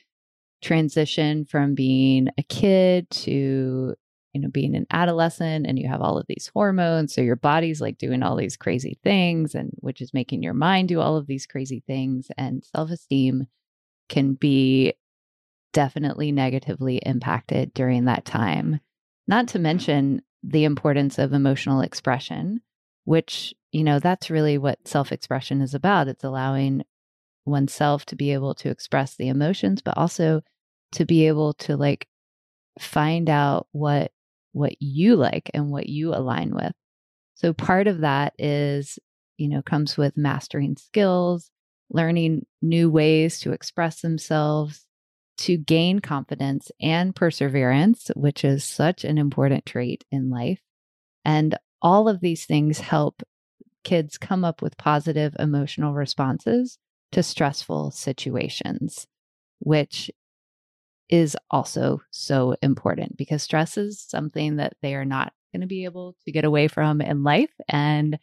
[0.63, 3.95] transition from being a kid to
[4.33, 7.81] you know being an adolescent and you have all of these hormones so your body's
[7.81, 11.27] like doing all these crazy things and which is making your mind do all of
[11.27, 13.47] these crazy things and self-esteem
[14.09, 14.95] can be
[15.75, 18.81] definitely negatively impacted during that time.
[19.27, 22.61] Not to mention the importance of emotional expression
[23.05, 26.09] which you know that's really what self-expression is about.
[26.09, 26.85] It's allowing
[27.45, 30.43] oneself to be able to express the emotions but also
[30.93, 32.09] to be able to like
[32.81, 34.13] find out what
[34.53, 36.73] what you like and what you align with.
[37.35, 38.99] So part of that is
[39.37, 41.51] you know comes with mastering skills
[41.91, 44.87] learning new ways to express themselves
[45.37, 50.61] to gain confidence and perseverance which is such an important trait in life
[51.25, 53.23] and all of these things help
[53.85, 56.79] kids come up with positive emotional responses
[57.13, 59.07] to stressful situations,
[59.61, 60.11] which
[61.09, 65.85] is also so important because stress is something that they are not going to be
[65.85, 67.53] able to get away from in life.
[67.69, 68.19] And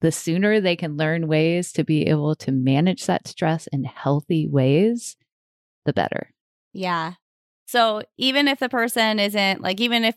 [0.00, 4.46] the sooner they can learn ways to be able to manage that stress in healthy
[4.46, 5.16] ways,
[5.86, 6.30] the better.
[6.72, 7.14] Yeah.
[7.66, 10.16] So even if the person isn't like, even if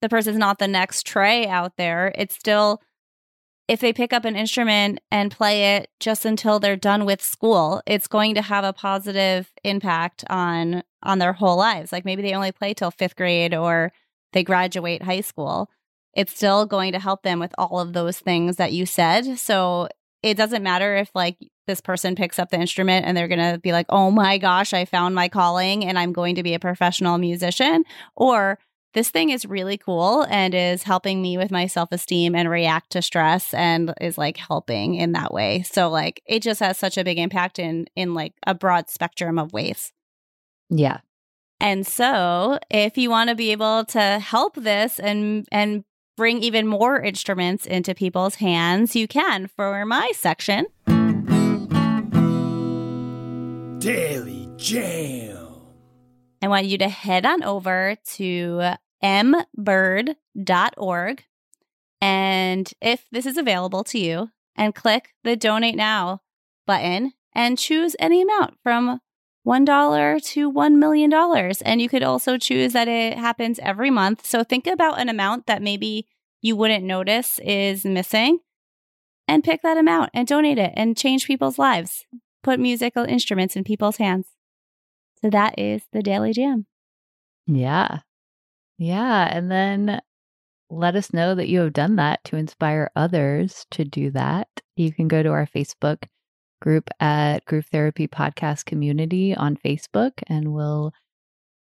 [0.00, 2.80] the person's not the next Trey out there, it's still,
[3.68, 7.80] if they pick up an instrument and play it just until they're done with school,
[7.86, 11.92] it's going to have a positive impact on on their whole lives.
[11.92, 13.92] Like maybe they only play till fifth grade or
[14.32, 15.68] they graduate high school.
[16.14, 19.38] It's still going to help them with all of those things that you said.
[19.38, 19.88] So
[20.22, 23.58] it doesn't matter if like this person picks up the instrument and they're going to
[23.58, 26.58] be like, "Oh my gosh, I found my calling and I'm going to be a
[26.58, 27.84] professional musician,"
[28.16, 28.58] or
[28.94, 33.00] this thing is really cool and is helping me with my self-esteem and react to
[33.00, 35.62] stress and is like helping in that way.
[35.62, 39.38] So like it just has such a big impact in in like a broad spectrum
[39.38, 39.92] of ways.
[40.68, 40.98] Yeah.
[41.60, 45.84] And so, if you want to be able to help this and and
[46.16, 49.48] bring even more instruments into people's hands, you can.
[49.48, 50.66] For my section,
[53.78, 55.38] Daily Jam.
[56.40, 60.04] I want you to head on over to mbird.org
[62.00, 66.20] and if this is available to you and click the donate now
[66.66, 69.00] button and choose any amount from
[69.46, 71.12] $1 to $1 million.
[71.64, 74.26] And you could also choose that it happens every month.
[74.26, 76.06] So think about an amount that maybe
[76.40, 78.38] you wouldn't notice is missing
[79.28, 82.06] and pick that amount and donate it and change people's lives.
[82.42, 84.26] Put musical instruments in people's hands.
[85.20, 86.66] So that is the Daily Jam.
[87.46, 88.00] Yeah.
[88.78, 89.28] Yeah.
[89.30, 90.00] And then
[90.70, 94.48] let us know that you have done that to inspire others to do that.
[94.74, 96.04] You can go to our Facebook
[96.62, 100.94] group at Groove Therapy Podcast Community on Facebook, and we'll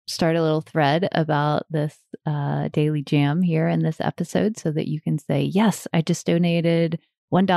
[0.09, 1.97] start a little thread about this
[2.27, 6.27] uh, daily jam here in this episode so that you can say, Yes, I just
[6.27, 6.99] donated
[7.33, 7.49] $1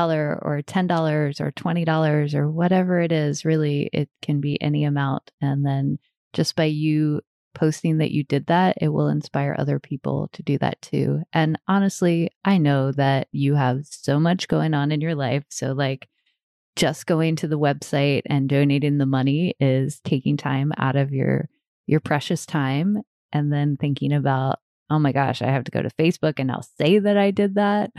[0.41, 3.43] or $10 or $20 or whatever it is.
[3.43, 5.31] Really, it can be any amount.
[5.41, 5.97] And then
[6.33, 7.21] just by you
[7.55, 11.23] posting that you did that, it will inspire other people to do that too.
[11.33, 15.45] And honestly, I know that you have so much going on in your life.
[15.49, 16.07] So, like,
[16.75, 21.49] just going to the website and donating the money is taking time out of your
[21.87, 23.01] your precious time
[23.33, 24.59] and then thinking about
[24.89, 27.55] oh my gosh i have to go to facebook and i'll say that i did
[27.55, 27.91] that.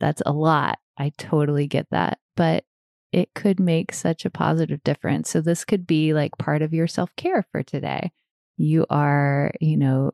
[0.00, 0.78] That's a lot.
[0.96, 2.64] I totally get that but
[3.12, 5.30] it could make such a positive difference.
[5.30, 8.12] So this could be like part of your self-care for today.
[8.56, 10.12] You are you know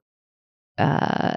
[0.78, 1.34] uh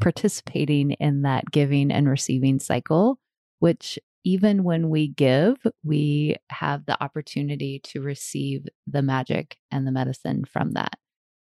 [0.00, 3.18] participating in that giving and receiving cycle
[3.58, 9.90] which even when we give, we have the opportunity to receive the magic and the
[9.90, 10.98] medicine from that.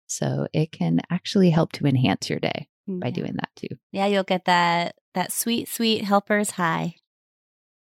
[0.06, 3.74] So it can actually help to enhance your day by doing that too.
[3.90, 6.96] Yeah, you'll get that that sweet sweet helper's high.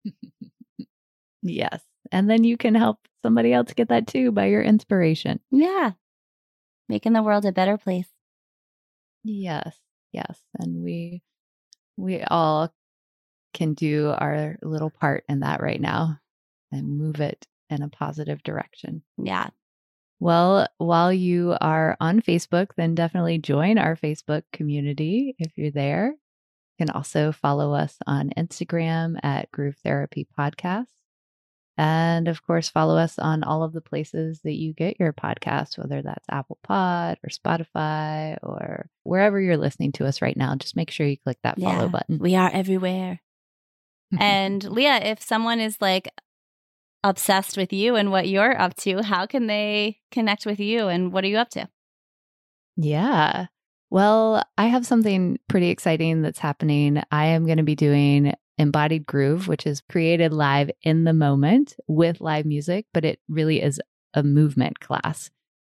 [1.42, 1.82] yes.
[2.10, 5.42] And then you can help somebody else get that too by your inspiration.
[5.52, 5.92] Yeah.
[6.88, 8.08] Making the world a better place.
[9.26, 9.76] Yes.
[10.14, 10.40] Yes.
[10.58, 11.24] And we
[11.98, 12.74] we all
[13.54, 16.20] can do our little part in that right now
[16.72, 19.04] and move it in a positive direction.
[19.18, 19.50] Yeah.
[20.20, 26.08] Well, while you are on Facebook, then definitely join our Facebook community if you're there.
[26.80, 30.86] You can also follow us on Instagram at Groove Therapy Podcast.
[31.76, 35.78] And of course, follow us on all of the places that you get your podcast,
[35.78, 40.56] whether that's Apple Pod or Spotify or wherever you're listening to us right now.
[40.56, 41.88] Just make sure you click that follow Yeah.
[41.88, 42.20] button.
[42.20, 43.22] We are everywhere.
[44.20, 46.10] and Leah, if someone is like
[47.04, 51.12] obsessed with you and what you're up to, how can they connect with you and
[51.12, 51.68] what are you up to?
[52.76, 53.48] Yeah.
[53.90, 57.04] Well, I have something pretty exciting that's happening.
[57.12, 61.76] I am going to be doing Embodied Groove, which is created live in the moment
[61.88, 63.80] with live music, but it really is
[64.14, 65.30] a movement class.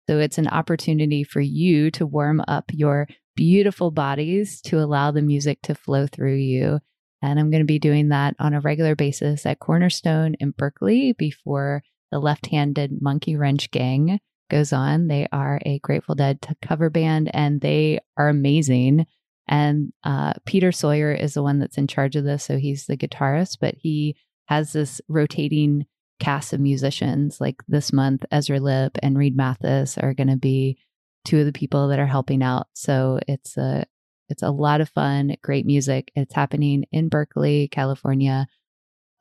[0.08, 5.22] So it's an opportunity for you to warm up your beautiful bodies to allow the
[5.22, 6.80] music to flow through you.
[7.22, 11.12] And I'm going to be doing that on a regular basis at Cornerstone in Berkeley
[11.12, 15.08] before the left handed Monkey Wrench Gang goes on.
[15.08, 19.06] They are a Grateful Dead cover band and they are amazing.
[19.46, 22.44] And uh, Peter Sawyer is the one that's in charge of this.
[22.44, 24.16] So he's the guitarist, but he
[24.46, 25.86] has this rotating
[26.18, 27.40] cast of musicians.
[27.40, 30.78] Like this month, Ezra Lipp and Reed Mathis are going to be
[31.24, 32.68] two of the people that are helping out.
[32.74, 33.86] So it's a
[34.30, 36.10] it's a lot of fun, great music.
[36.14, 38.46] It's happening in Berkeley, California,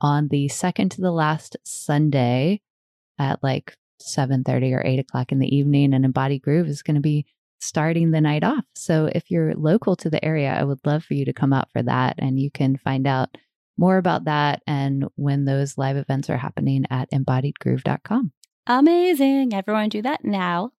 [0.00, 2.60] on the second to the last Sunday
[3.18, 5.92] at like seven thirty or eight o'clock in the evening.
[5.92, 7.26] And Embodied Groove is going to be
[7.60, 8.64] starting the night off.
[8.74, 11.70] So if you're local to the area, I would love for you to come out
[11.72, 12.16] for that.
[12.18, 13.36] And you can find out
[13.76, 18.32] more about that and when those live events are happening at embodiedgroove.com.
[18.66, 19.54] Amazing.
[19.54, 20.72] Everyone do that now.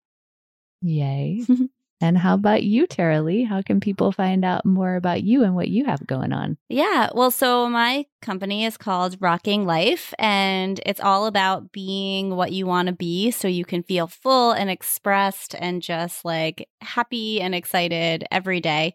[0.82, 1.44] Yay.
[2.01, 3.44] and how about you, Tara Lee?
[3.44, 6.57] How can people find out more about you and what you have going on?
[6.68, 7.11] Yeah.
[7.14, 12.66] Well, so my company is called Rocking Life, and it's all about being what you
[12.66, 17.55] want to be so you can feel full and expressed and just like happy and
[17.55, 18.94] excited every day.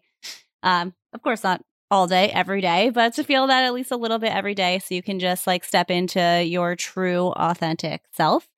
[0.62, 3.96] Um, of course, not all day, every day, but to feel that at least a
[3.96, 8.48] little bit every day so you can just like step into your true, authentic self.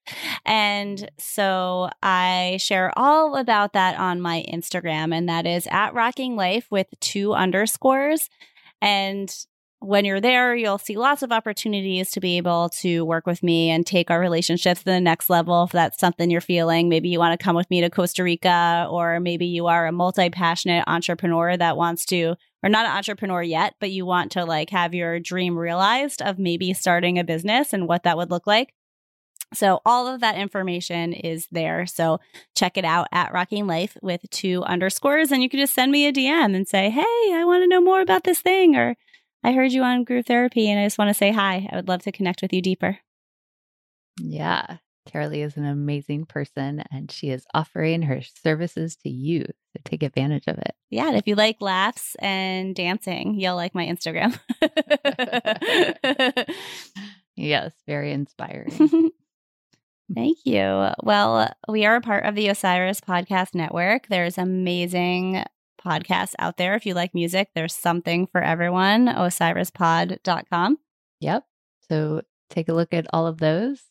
[0.47, 6.37] And so I share all about that on my Instagram, and that is at Rocking
[6.37, 8.31] Life with two underscores.
[8.81, 9.35] And
[9.81, 13.71] when you're there, you'll see lots of opportunities to be able to work with me
[13.71, 15.65] and take our relationships to the next level.
[15.65, 18.89] If that's something you're feeling, maybe you want to come with me to Costa Rica,
[18.91, 23.43] or maybe you are a multi passionate entrepreneur that wants to, or not an entrepreneur
[23.43, 27.73] yet, but you want to like have your dream realized of maybe starting a business
[27.73, 28.75] and what that would look like.
[29.55, 31.87] So all of that information is there.
[31.87, 32.21] So
[32.55, 36.07] check it out at Rocking Life with two underscores, and you can just send me
[36.07, 38.97] a DM and say, "Hey, I want to know more about this thing," or
[39.43, 41.89] "I heard you on Groove Therapy, and I just want to say hi." I would
[41.89, 42.99] love to connect with you deeper.
[44.21, 44.79] Yeah,
[45.09, 49.45] Carolee is an amazing person and she is offering her services to you.
[49.45, 50.75] So take advantage of it.
[50.91, 51.09] Yeah.
[51.09, 54.39] And if you like laughs and dancing, you'll like my Instagram.
[57.37, 59.11] yes, very inspiring.
[60.15, 60.89] Thank you.
[61.03, 64.09] Well, we are a part of the Osiris Podcast Network.
[64.09, 65.45] There's amazing
[65.85, 66.75] podcasts out there.
[66.75, 69.07] If you like music, there's something for everyone.
[69.07, 70.79] OsirisPod.com.
[71.21, 71.45] Yep.
[71.89, 73.83] So take a look at all of those.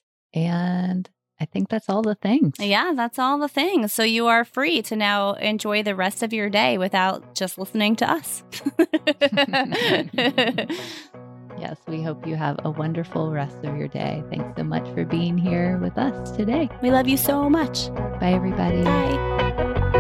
[0.45, 1.09] And
[1.39, 2.55] I think that's all the things.
[2.59, 3.93] Yeah, that's all the things.
[3.93, 7.95] So you are free to now enjoy the rest of your day without just listening
[7.97, 8.43] to us.
[11.59, 14.23] yes, we hope you have a wonderful rest of your day.
[14.29, 16.69] Thanks so much for being here with us today.
[16.81, 17.93] We love you so much.
[18.19, 18.83] Bye, everybody.
[18.83, 19.93] Bye.